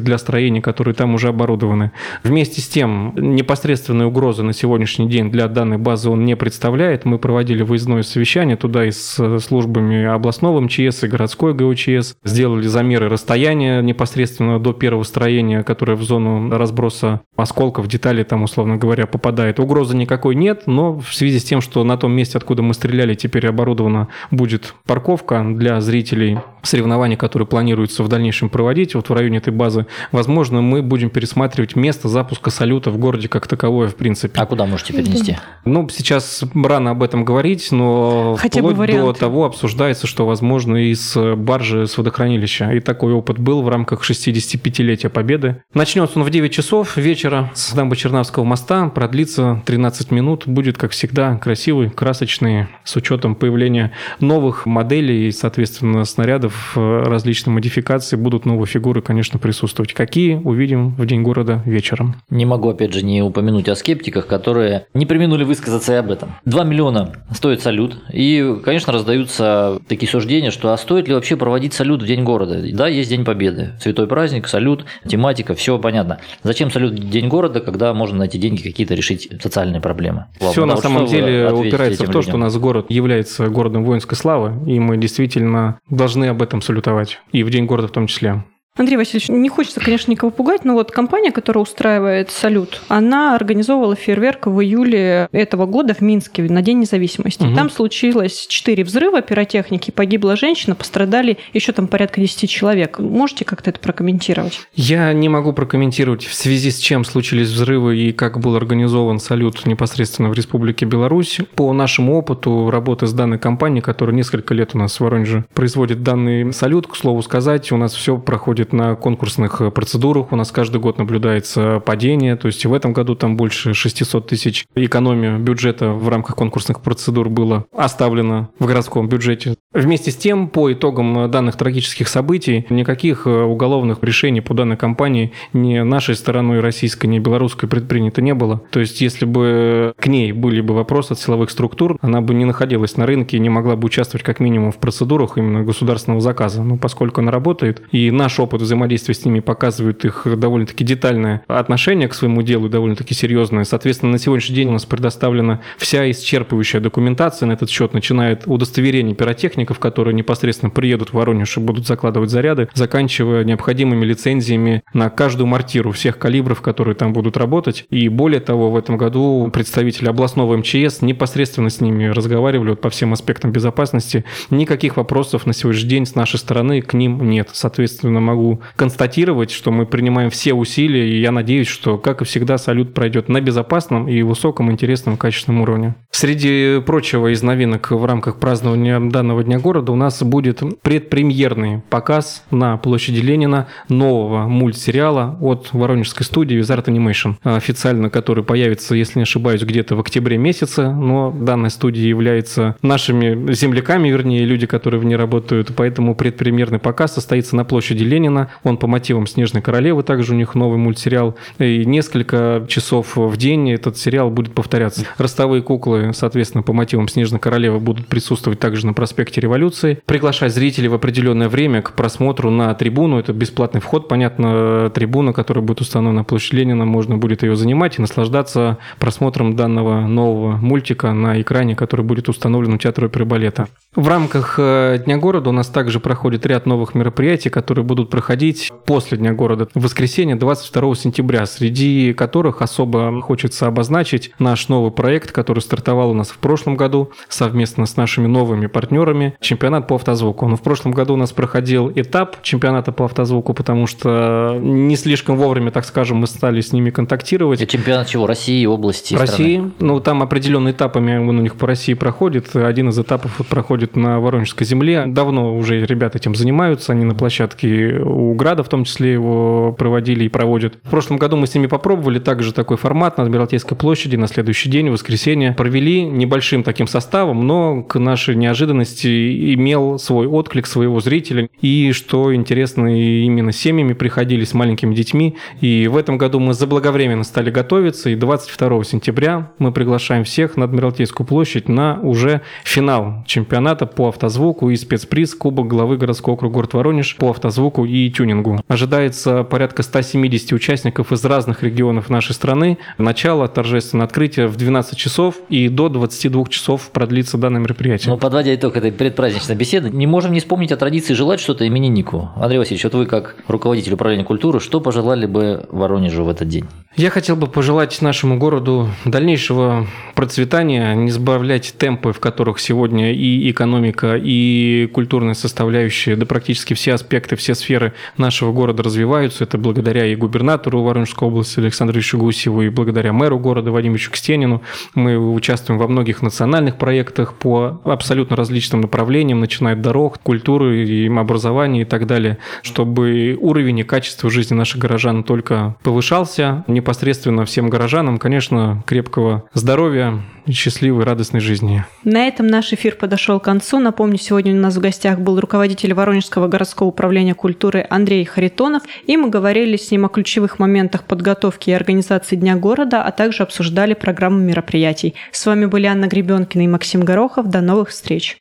для 0.00 0.18
строений, 0.18 0.60
которые 0.60 0.94
там 0.94 1.14
уже 1.14 1.28
оборудованы. 1.28 1.92
Вместе 2.22 2.60
с 2.60 2.68
тем, 2.68 3.14
непосредственной 3.16 4.06
угрозы 4.06 4.42
на 4.42 4.52
сегодняшний 4.52 5.08
день 5.08 5.30
для 5.30 5.48
данной 5.48 5.78
базы 5.78 6.10
он 6.10 6.24
не 6.24 6.36
представляет. 6.36 7.04
Мы 7.04 7.18
проводили 7.18 7.62
выездное 7.62 8.02
совещание 8.02 8.56
туда 8.56 8.86
и 8.86 8.90
с 8.90 9.38
службами 9.40 10.04
областного 10.04 10.60
МЧС 10.60 11.04
и 11.04 11.08
городской 11.08 11.54
ГУЧС, 11.54 12.16
сделали 12.24 12.66
замеры 12.66 13.08
расстояния 13.08 13.82
непосредственно 13.82 14.58
до 14.58 14.72
первого 14.72 15.02
строения, 15.02 15.62
которое 15.62 15.96
в 15.96 16.02
зону 16.02 16.50
разброса 16.50 17.20
осколков, 17.36 17.88
деталей 17.88 18.24
там, 18.24 18.42
условно 18.42 18.76
говоря, 18.76 19.06
попадает. 19.06 19.60
Угрозы 19.60 19.96
никакой 19.96 20.34
нет, 20.34 20.62
но 20.66 20.98
в 20.98 21.14
связи 21.14 21.38
с 21.38 21.44
тем, 21.44 21.60
что 21.60 21.84
на 21.84 21.96
том 21.96 22.12
месте, 22.12 22.38
откуда 22.38 22.62
мы 22.62 22.74
стреляли, 22.74 23.14
теперь 23.14 23.46
оборудована 23.46 24.08
будет 24.30 24.74
парковка 24.86 25.44
для 25.44 25.80
зрителей 25.80 26.38
соревнований, 26.62 27.16
которые 27.16 27.46
планируется 27.46 28.02
в 28.02 28.08
дальнейшем 28.08 28.48
проводить 28.50 28.94
вот 28.94 29.08
в 29.08 29.12
районе 29.12 29.39
этой 29.40 29.52
базы. 29.52 29.86
Возможно, 30.12 30.60
мы 30.60 30.82
будем 30.82 31.10
пересматривать 31.10 31.76
место 31.76 32.08
запуска 32.08 32.50
салюта 32.50 32.90
в 32.90 32.98
городе 32.98 33.28
как 33.28 33.46
таковое, 33.46 33.88
в 33.88 33.96
принципе. 33.96 34.40
А 34.40 34.46
куда 34.46 34.66
можете 34.66 34.92
перенести? 34.92 35.36
Ну, 35.64 35.88
сейчас 35.88 36.44
рано 36.54 36.92
об 36.92 37.02
этом 37.02 37.24
говорить, 37.24 37.72
но 37.72 38.36
Хотя 38.38 38.60
вплоть 38.60 38.76
бы 38.76 38.86
до 38.86 39.12
того 39.12 39.44
обсуждается, 39.44 40.06
что 40.06 40.26
возможно 40.26 40.76
из 40.76 41.16
баржи 41.16 41.86
с 41.86 41.98
водохранилища. 41.98 42.72
И 42.72 42.80
такой 42.80 43.12
опыт 43.12 43.38
был 43.38 43.62
в 43.62 43.68
рамках 43.68 44.02
65-летия 44.08 45.08
Победы. 45.10 45.62
Начнется 45.74 46.18
он 46.18 46.24
в 46.24 46.30
9 46.30 46.52
часов 46.52 46.96
вечера 46.96 47.50
с 47.54 47.72
дамбы 47.72 47.96
Чернавского 47.96 48.44
моста, 48.44 48.88
продлится 48.88 49.62
13 49.66 50.10
минут, 50.10 50.46
будет, 50.46 50.76
как 50.76 50.92
всегда, 50.92 51.36
красивый, 51.36 51.90
красочный, 51.90 52.68
с 52.84 52.96
учетом 52.96 53.34
появления 53.34 53.92
новых 54.20 54.66
моделей 54.66 55.28
и, 55.28 55.30
соответственно, 55.30 56.04
снарядов 56.04 56.72
э, 56.76 57.02
различных 57.04 57.54
модификаций 57.54 58.18
будут 58.18 58.44
новые 58.44 58.66
фигуры, 58.66 59.02
конечно, 59.02 59.29
присутствовать. 59.38 59.92
Какие, 59.92 60.34
увидим 60.36 60.94
в 60.96 61.06
День 61.06 61.22
города 61.22 61.62
вечером. 61.64 62.16
Не 62.30 62.44
могу, 62.44 62.68
опять 62.68 62.92
же, 62.92 63.02
не 63.02 63.22
упомянуть 63.22 63.68
о 63.68 63.76
скептиках, 63.76 64.26
которые 64.26 64.86
не 64.94 65.06
применули 65.06 65.44
высказаться 65.44 65.92
и 65.92 65.96
об 65.96 66.10
этом. 66.10 66.34
2 66.44 66.64
миллиона 66.64 67.12
стоит 67.32 67.62
салют, 67.62 67.96
и, 68.12 68.56
конечно, 68.64 68.92
раздаются 68.92 69.80
такие 69.88 70.10
суждения, 70.10 70.50
что 70.50 70.72
а 70.72 70.76
стоит 70.76 71.08
ли 71.08 71.14
вообще 71.14 71.36
проводить 71.36 71.74
салют 71.74 72.02
в 72.02 72.06
День 72.06 72.24
города? 72.24 72.60
Да, 72.72 72.88
есть 72.88 73.10
День 73.10 73.24
Победы, 73.24 73.72
святой 73.80 74.06
праздник, 74.06 74.48
салют, 74.48 74.84
тематика, 75.06 75.54
все 75.54 75.78
понятно. 75.78 76.18
Зачем 76.42 76.70
салют 76.70 76.92
в 76.92 77.10
День 77.10 77.28
города, 77.28 77.60
когда 77.60 77.92
можно 77.94 78.18
на 78.18 78.22
эти 78.24 78.36
деньги 78.36 78.62
какие-то 78.62 78.94
решить 78.94 79.30
социальные 79.42 79.80
проблемы? 79.80 80.26
Все 80.40 80.66
на 80.66 80.76
самом 80.76 81.06
деле 81.06 81.50
упирается 81.52 82.04
в 82.04 82.10
то, 82.10 82.22
что 82.22 82.36
у 82.36 82.38
нас 82.38 82.56
город 82.56 82.86
является 82.88 83.48
городом 83.48 83.84
воинской 83.84 84.16
славы, 84.16 84.70
и 84.70 84.78
мы 84.78 84.96
действительно 84.96 85.78
должны 85.88 86.26
об 86.26 86.42
этом 86.42 86.62
салютовать. 86.62 87.20
И 87.32 87.42
в 87.42 87.50
День 87.50 87.66
города 87.66 87.88
в 87.88 87.92
том 87.92 88.06
числе. 88.06 88.44
Андрей 88.76 88.96
Васильевич, 88.96 89.28
не 89.28 89.48
хочется, 89.48 89.80
конечно, 89.80 90.12
никого 90.12 90.30
пугать, 90.30 90.64
но 90.64 90.74
вот 90.74 90.92
компания, 90.92 91.32
которая 91.32 91.62
устраивает 91.62 92.30
салют, 92.30 92.80
она 92.88 93.34
организовывала 93.34 93.96
фейерверк 93.96 94.46
в 94.46 94.60
июле 94.60 95.28
этого 95.32 95.66
года 95.66 95.92
в 95.92 96.00
Минске 96.00 96.42
на 96.44 96.62
День 96.62 96.78
независимости. 96.78 97.42
Угу. 97.42 97.56
Там 97.56 97.68
случилось 97.68 98.46
четыре 98.46 98.84
взрыва 98.84 99.22
пиротехники, 99.22 99.90
погибла 99.90 100.36
женщина, 100.36 100.76
пострадали 100.76 101.38
еще 101.52 101.72
там 101.72 101.88
порядка 101.88 102.20
10 102.20 102.48
человек. 102.48 103.00
Можете 103.00 103.44
как-то 103.44 103.70
это 103.70 103.80
прокомментировать? 103.80 104.60
Я 104.74 105.12
не 105.12 105.28
могу 105.28 105.52
прокомментировать, 105.52 106.24
в 106.24 106.32
связи 106.32 106.70
с 106.70 106.78
чем 106.78 107.04
случились 107.04 107.48
взрывы 107.48 107.98
и 107.98 108.12
как 108.12 108.38
был 108.38 108.54
организован 108.54 109.18
салют 109.18 109.66
непосредственно 109.66 110.28
в 110.28 110.34
Республике 110.34 110.86
Беларусь. 110.86 111.40
По 111.56 111.72
нашему 111.72 112.16
опыту 112.16 112.70
работы 112.70 113.08
с 113.08 113.12
данной 113.12 113.38
компанией, 113.38 113.82
которая 113.82 114.14
несколько 114.14 114.54
лет 114.54 114.70
у 114.74 114.78
нас 114.78 114.96
в 114.96 115.00
Воронеже 115.00 115.44
производит 115.54 116.04
данный 116.04 116.52
салют, 116.52 116.86
к 116.86 116.94
слову 116.94 117.20
сказать, 117.22 117.72
у 117.72 117.76
нас 117.76 117.94
все 117.94 118.16
проходит 118.16 118.59
на 118.72 118.94
конкурсных 118.94 119.60
э, 119.60 119.70
процедурах. 119.70 120.32
У 120.32 120.36
нас 120.36 120.52
каждый 120.52 120.80
год 120.80 120.98
наблюдается 120.98 121.80
падение. 121.80 122.36
То 122.36 122.46
есть 122.46 122.64
в 122.64 122.72
этом 122.72 122.92
году 122.92 123.14
там 123.14 123.36
больше 123.36 123.74
600 123.74 124.26
тысяч 124.26 124.66
экономия 124.74 125.38
бюджета 125.38 125.90
в 125.90 126.08
рамках 126.08 126.36
конкурсных 126.36 126.80
процедур 126.80 127.28
было 127.28 127.66
оставлено 127.76 128.50
в 128.58 128.66
городском 128.66 129.08
бюджете. 129.08 129.56
Вместе 129.72 130.10
с 130.10 130.16
тем, 130.16 130.48
по 130.48 130.72
итогам 130.72 131.30
данных 131.30 131.56
трагических 131.56 132.08
событий, 132.08 132.66
никаких 132.70 133.26
э, 133.26 133.30
уголовных 133.30 133.98
решений 134.02 134.40
по 134.40 134.52
данной 134.52 134.76
компании 134.76 135.32
ни 135.52 135.78
нашей 135.78 136.16
стороной 136.16 136.60
российской, 136.60 137.06
ни 137.06 137.18
белорусской 137.18 137.68
предпринято 137.68 138.20
не 138.20 138.34
было. 138.34 138.62
То 138.70 138.80
есть 138.80 139.00
если 139.00 139.24
бы 139.26 139.94
к 139.96 140.06
ней 140.08 140.32
были 140.32 140.60
бы 140.60 140.74
вопросы 140.74 141.12
от 141.12 141.20
силовых 141.20 141.50
структур, 141.50 141.98
она 142.00 142.20
бы 142.20 142.34
не 142.34 142.44
находилась 142.44 142.96
на 142.96 143.06
рынке 143.06 143.36
и 143.36 143.40
не 143.40 143.48
могла 143.48 143.76
бы 143.76 143.86
участвовать 143.86 144.24
как 144.24 144.40
минимум 144.40 144.72
в 144.72 144.78
процедурах 144.78 145.38
именно 145.38 145.62
государственного 145.62 146.20
заказа. 146.20 146.64
Но 146.64 146.76
поскольку 146.76 147.20
она 147.20 147.30
работает, 147.30 147.82
и 147.92 148.10
наш 148.10 148.40
опыт 148.40 148.49
опыт 148.50 148.62
взаимодействия 148.62 149.14
с 149.14 149.24
ними 149.24 149.38
показывает 149.38 150.04
их 150.04 150.26
довольно-таки 150.26 150.82
детальное 150.82 151.42
отношение 151.46 152.08
к 152.08 152.14
своему 152.14 152.42
делу, 152.42 152.68
довольно-таки 152.68 153.14
серьезное. 153.14 153.62
Соответственно, 153.62 154.10
на 154.12 154.18
сегодняшний 154.18 154.56
день 154.56 154.68
у 154.68 154.72
нас 154.72 154.84
предоставлена 154.84 155.60
вся 155.78 156.10
исчерпывающая 156.10 156.80
документация 156.80 157.46
на 157.46 157.52
этот 157.52 157.70
счет, 157.70 157.94
начиная 157.94 158.32
от 158.32 158.42
удостоверений 158.46 159.14
пиротехников, 159.14 159.78
которые 159.78 160.14
непосредственно 160.14 160.70
приедут 160.70 161.10
в 161.10 161.14
Воронеж 161.14 161.56
и 161.56 161.60
будут 161.60 161.86
закладывать 161.86 162.30
заряды, 162.30 162.68
заканчивая 162.74 163.44
необходимыми 163.44 164.04
лицензиями 164.04 164.82
на 164.92 165.10
каждую 165.10 165.46
мортиру 165.46 165.92
всех 165.92 166.18
калибров, 166.18 166.60
которые 166.60 166.96
там 166.96 167.12
будут 167.12 167.36
работать. 167.36 167.86
И 167.90 168.08
более 168.08 168.40
того, 168.40 168.72
в 168.72 168.76
этом 168.76 168.96
году 168.96 169.48
представители 169.52 170.08
областного 170.08 170.56
МЧС 170.56 171.02
непосредственно 171.02 171.70
с 171.70 171.80
ними 171.80 172.06
разговаривали 172.06 172.70
вот 172.70 172.80
по 172.80 172.90
всем 172.90 173.12
аспектам 173.12 173.52
безопасности. 173.52 174.24
Никаких 174.50 174.96
вопросов 174.96 175.46
на 175.46 175.52
сегодняшний 175.52 175.88
день 175.88 176.06
с 176.06 176.16
нашей 176.16 176.38
стороны 176.40 176.82
к 176.82 176.94
ним 176.94 177.30
нет. 177.30 177.50
Соответственно, 177.52 178.20
могу 178.20 178.39
могу 178.40 178.62
констатировать, 178.76 179.50
что 179.50 179.70
мы 179.70 179.86
принимаем 179.86 180.30
все 180.30 180.54
усилия, 180.54 181.08
и 181.08 181.20
я 181.20 181.30
надеюсь, 181.30 181.68
что, 181.68 181.98
как 181.98 182.22
и 182.22 182.24
всегда, 182.24 182.58
салют 182.58 182.94
пройдет 182.94 183.28
на 183.28 183.40
безопасном 183.40 184.08
и 184.08 184.22
высоком, 184.22 184.70
интересном, 184.70 185.16
качественном 185.16 185.62
уровне. 185.62 185.94
Среди 186.10 186.80
прочего 186.80 187.32
из 187.32 187.42
новинок 187.42 187.90
в 187.90 188.04
рамках 188.04 188.38
празднования 188.38 188.98
данного 189.00 189.44
Дня 189.44 189.58
города 189.58 189.92
у 189.92 189.96
нас 189.96 190.22
будет 190.22 190.62
предпремьерный 190.82 191.82
показ 191.90 192.44
на 192.50 192.76
площади 192.76 193.20
Ленина 193.20 193.68
нового 193.88 194.46
мультсериала 194.46 195.36
от 195.40 195.68
воронежской 195.72 196.24
студии 196.24 196.58
Wizard 196.58 196.86
Animation, 196.86 197.36
официально 197.42 198.10
который 198.10 198.44
появится, 198.44 198.94
если 198.94 199.18
не 199.18 199.22
ошибаюсь, 199.22 199.62
где-то 199.62 199.96
в 199.96 200.00
октябре 200.00 200.38
месяце, 200.38 200.90
но 200.90 201.30
данная 201.30 201.70
студия 201.70 202.08
является 202.08 202.76
нашими 202.82 203.52
земляками, 203.52 204.08
вернее, 204.08 204.44
люди, 204.44 204.66
которые 204.66 205.00
в 205.00 205.04
ней 205.04 205.16
работают, 205.16 205.72
поэтому 205.76 206.14
предпремьерный 206.14 206.78
показ 206.78 207.14
состоится 207.14 207.56
на 207.56 207.64
площади 207.64 208.02
Ленина, 208.02 208.29
он 208.62 208.76
по 208.76 208.86
мотивам 208.86 209.26
«Снежной 209.26 209.62
королевы», 209.62 210.02
также 210.02 210.34
у 210.34 210.36
них 210.36 210.54
новый 210.54 210.78
мультсериал, 210.78 211.36
и 211.58 211.84
несколько 211.84 212.64
часов 212.68 213.16
в 213.16 213.36
день 213.36 213.72
этот 213.72 213.96
сериал 213.96 214.30
будет 214.30 214.54
повторяться. 214.54 215.06
Ростовые 215.18 215.62
куклы, 215.62 216.12
соответственно, 216.14 216.62
по 216.62 216.72
мотивам 216.72 217.08
«Снежной 217.08 217.40
королевы» 217.40 217.78
будут 217.80 218.06
присутствовать 218.06 218.60
также 218.60 218.86
на 218.86 218.92
проспекте 218.92 219.40
Революции. 219.40 220.00
Приглашать 220.06 220.54
зрителей 220.54 220.88
в 220.88 220.94
определенное 220.94 221.48
время 221.48 221.82
к 221.82 221.92
просмотру 221.92 222.50
на 222.50 222.74
трибуну, 222.74 223.18
это 223.18 223.32
бесплатный 223.32 223.80
вход, 223.80 224.08
понятно, 224.08 224.90
трибуна, 224.90 225.32
которая 225.32 225.64
будет 225.64 225.80
установлена 225.80 226.20
на 226.20 226.24
площади 226.24 226.60
Ленина, 226.60 226.84
можно 226.84 227.16
будет 227.16 227.42
ее 227.42 227.56
занимать 227.56 227.98
и 227.98 228.00
наслаждаться 228.00 228.78
просмотром 228.98 229.56
данного 229.56 230.06
нового 230.06 230.56
мультика 230.56 231.12
на 231.12 231.40
экране, 231.40 231.76
который 231.76 232.04
будет 232.04 232.28
установлен 232.28 232.74
у 232.74 232.78
театра 232.78 233.06
оперы 233.06 233.24
балета. 233.24 233.68
В 233.94 234.06
рамках 234.06 234.54
э, 234.58 234.98
Дня 235.04 235.18
города 235.18 235.50
у 235.50 235.52
нас 235.52 235.68
также 235.68 235.98
проходит 236.00 236.46
ряд 236.46 236.66
новых 236.66 236.94
мероприятий, 236.94 237.50
которые 237.50 237.84
будут 237.84 238.10
проходить 238.20 238.70
после 238.84 239.16
Дня 239.16 239.32
города 239.32 239.66
в 239.74 239.82
воскресенье 239.82 240.36
22 240.36 240.94
сентября, 240.94 241.46
среди 241.46 242.12
которых 242.12 242.60
особо 242.60 243.18
хочется 243.22 243.66
обозначить 243.66 244.32
наш 244.38 244.68
новый 244.68 244.90
проект, 244.90 245.32
который 245.32 245.60
стартовал 245.60 246.10
у 246.10 246.12
нас 246.12 246.28
в 246.28 246.36
прошлом 246.36 246.76
году 246.76 247.10
совместно 247.30 247.86
с 247.86 247.96
нашими 247.96 248.26
новыми 248.26 248.66
партнерами, 248.66 249.36
чемпионат 249.40 249.88
по 249.88 249.94
автозвуку. 249.94 250.46
Но 250.48 250.56
в 250.56 250.60
прошлом 250.60 250.92
году 250.92 251.14
у 251.14 251.16
нас 251.16 251.32
проходил 251.32 251.90
этап 251.94 252.42
чемпионата 252.42 252.92
по 252.92 253.06
автозвуку, 253.06 253.54
потому 253.54 253.86
что 253.86 254.58
не 254.60 254.96
слишком 254.96 255.38
вовремя, 255.38 255.70
так 255.70 255.86
скажем, 255.86 256.18
мы 256.18 256.26
стали 256.26 256.60
с 256.60 256.74
ними 256.74 256.90
контактировать. 256.90 257.62
Это 257.62 257.72
чемпионат 257.72 258.06
чего? 258.06 258.26
России, 258.26 258.66
области, 258.66 259.14
России. 259.14 259.54
страны? 259.54 259.72
Ну, 259.78 260.00
там 260.00 260.22
определенные 260.22 260.74
этапами 260.74 261.16
он 261.16 261.38
у 261.38 261.40
них 261.40 261.56
по 261.56 261.66
России 261.66 261.94
проходит. 261.94 262.54
Один 262.54 262.90
из 262.90 262.98
этапов 262.98 263.40
проходит 263.48 263.96
на 263.96 264.20
Воронежской 264.20 264.66
земле. 264.66 265.04
Давно 265.06 265.56
уже 265.56 265.86
ребята 265.86 266.18
этим 266.18 266.34
занимаются. 266.34 266.92
Они 266.92 267.06
на 267.06 267.14
площадке 267.14 268.09
у 268.10 268.34
Града 268.34 268.62
в 268.62 268.68
том 268.68 268.84
числе 268.84 269.12
его 269.12 269.72
проводили 269.72 270.24
и 270.24 270.28
проводят. 270.28 270.78
В 270.84 270.90
прошлом 270.90 271.16
году 271.16 271.36
мы 271.36 271.46
с 271.46 271.54
ними 271.54 271.66
попробовали 271.66 272.18
также 272.18 272.52
такой 272.52 272.76
формат 272.76 273.18
на 273.18 273.24
Адмиралтейской 273.24 273.76
площади 273.76 274.16
на 274.16 274.26
следующий 274.26 274.68
день, 274.70 274.88
в 274.88 274.92
воскресенье. 274.92 275.52
Провели 275.52 276.02
небольшим 276.02 276.62
таким 276.62 276.86
составом, 276.86 277.46
но 277.46 277.82
к 277.82 277.98
нашей 277.98 278.34
неожиданности 278.34 279.54
имел 279.54 279.98
свой 279.98 280.26
отклик 280.26 280.66
своего 280.66 281.00
зрителя. 281.00 281.48
И 281.60 281.92
что 281.92 282.34
интересно, 282.34 282.86
именно 282.86 283.52
семьями 283.52 283.92
приходили 283.92 284.44
с 284.44 284.54
маленькими 284.54 284.94
детьми. 284.94 285.36
И 285.60 285.88
в 285.88 285.96
этом 285.96 286.18
году 286.18 286.40
мы 286.40 286.54
заблаговременно 286.54 287.24
стали 287.24 287.50
готовиться. 287.50 288.10
И 288.10 288.14
22 288.14 288.84
сентября 288.84 289.52
мы 289.58 289.72
приглашаем 289.72 290.24
всех 290.24 290.56
на 290.56 290.64
Адмиралтейскую 290.64 291.26
площадь 291.26 291.68
на 291.68 291.98
уже 292.00 292.42
финал 292.64 293.24
чемпионата 293.26 293.86
по 293.86 294.08
автозвуку 294.08 294.70
и 294.70 294.76
спецприз 294.76 295.34
Кубок 295.34 295.66
главы 295.66 295.96
городского 295.96 296.34
округа 296.34 296.60
город 296.60 296.74
Воронеж 296.74 297.16
по 297.16 297.30
автозвуку 297.30 297.84
и 297.84 297.99
тюнингу. 298.08 298.60
Ожидается 298.68 299.44
порядка 299.44 299.82
170 299.82 300.52
участников 300.52 301.12
из 301.12 301.24
разных 301.24 301.62
регионов 301.62 302.08
нашей 302.08 302.34
страны. 302.34 302.78
Начало 302.96 303.48
торжественного 303.48 304.06
открытия 304.06 304.46
в 304.46 304.56
12 304.56 304.96
часов 304.96 305.36
и 305.48 305.68
до 305.68 305.88
22 305.88 306.46
часов 306.46 306.90
продлится 306.90 307.36
данное 307.36 307.60
мероприятие. 307.60 308.12
Ну, 308.12 308.18
подводя 308.18 308.54
итог 308.54 308.76
этой 308.76 308.92
предпраздничной 308.92 309.56
беседы, 309.56 309.90
не 309.90 310.06
можем 310.06 310.32
не 310.32 310.40
вспомнить 310.40 310.72
о 310.72 310.76
традиции 310.76 311.14
желать 311.14 311.40
что-то 311.40 311.66
имениннику. 311.66 312.30
Андрей 312.36 312.58
Васильевич, 312.58 312.84
вот 312.84 312.94
вы 312.94 313.06
как 313.06 313.36
руководитель 313.48 313.92
управления 313.94 314.24
культуры, 314.24 314.60
что 314.60 314.80
пожелали 314.80 315.26
бы 315.26 315.66
Воронежу 315.70 316.24
в 316.24 316.28
этот 316.28 316.48
день? 316.48 316.66
Я 316.96 317.10
хотел 317.10 317.36
бы 317.36 317.46
пожелать 317.46 318.02
нашему 318.02 318.36
городу 318.36 318.88
дальнейшего 319.04 319.86
процветания, 320.14 320.92
не 320.94 321.10
сбавлять 321.10 321.74
темпы, 321.78 322.12
в 322.12 322.18
которых 322.18 322.58
сегодня 322.58 323.12
и 323.12 323.50
экономика, 323.50 324.16
и 324.20 324.88
культурная 324.92 325.34
составляющая, 325.34 326.16
да 326.16 326.26
практически 326.26 326.74
все 326.74 326.94
аспекты, 326.94 327.36
все 327.36 327.54
сферы 327.54 327.89
нашего 328.16 328.52
города 328.52 328.82
развиваются. 328.82 329.44
Это 329.44 329.58
благодаря 329.58 330.06
и 330.06 330.14
губернатору 330.16 330.82
Воронежской 330.82 331.28
области 331.28 331.60
Александру 331.60 331.96
Ильичу 331.96 332.18
Гусеву, 332.18 332.62
и 332.62 332.68
благодаря 332.68 333.12
мэру 333.12 333.38
города 333.38 333.70
Вадиму 333.70 333.96
Кстенину. 334.10 334.62
Мы 334.94 335.18
участвуем 335.18 335.78
во 335.78 335.88
многих 335.88 336.22
национальных 336.22 336.76
проектах 336.76 337.34
по 337.34 337.80
абсолютно 337.84 338.36
различным 338.36 338.80
направлениям, 338.80 339.40
начиная 339.40 339.74
от 339.74 339.82
дорог, 339.82 340.18
культуры, 340.20 340.84
и 340.86 341.08
образования 341.08 341.82
и 341.82 341.84
так 341.84 342.06
далее, 342.06 342.38
чтобы 342.62 343.36
уровень 343.40 343.80
и 343.80 343.82
качество 343.82 344.30
жизни 344.30 344.54
наших 344.54 344.80
горожан 344.80 345.24
только 345.24 345.76
повышался, 345.82 346.64
непосредственно 346.66 347.44
всем 347.44 347.68
горожанам, 347.68 348.18
конечно, 348.18 348.82
крепкого 348.86 349.44
здоровья, 349.54 350.20
счастливой, 350.48 351.04
радостной 351.04 351.40
жизни. 351.40 351.84
На 352.04 352.26
этом 352.26 352.46
наш 352.46 352.72
эфир 352.72 352.96
подошел 352.96 353.40
к 353.40 353.44
концу. 353.44 353.78
Напомню, 353.78 354.18
сегодня 354.18 354.52
у 354.52 354.56
нас 354.56 354.76
в 354.76 354.80
гостях 354.80 355.20
был 355.20 355.38
руководитель 355.38 355.94
Воронежского 355.94 356.48
городского 356.48 356.88
управления 356.88 357.34
культуры 357.80 357.86
Андрей 357.88 358.24
Харитонов, 358.24 358.82
и 359.06 359.16
мы 359.16 359.30
говорили 359.30 359.76
с 359.76 359.90
ним 359.90 360.04
о 360.04 360.08
ключевых 360.08 360.58
моментах 360.58 361.04
подготовки 361.04 361.70
и 361.70 361.72
организации 361.72 362.36
Дня 362.36 362.56
города, 362.56 363.02
а 363.02 363.10
также 363.10 363.42
обсуждали 363.42 363.94
программу 363.94 364.38
мероприятий. 364.38 365.14
С 365.32 365.46
вами 365.46 365.66
были 365.66 365.86
Анна 365.86 366.06
Гребенкина 366.06 366.62
и 366.62 366.68
Максим 366.68 367.02
Горохов. 367.02 367.46
До 367.46 367.60
новых 367.60 367.88
встреч! 367.88 368.38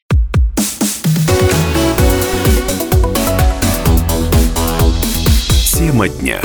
Тема 5.78 6.10
дня. 6.10 6.40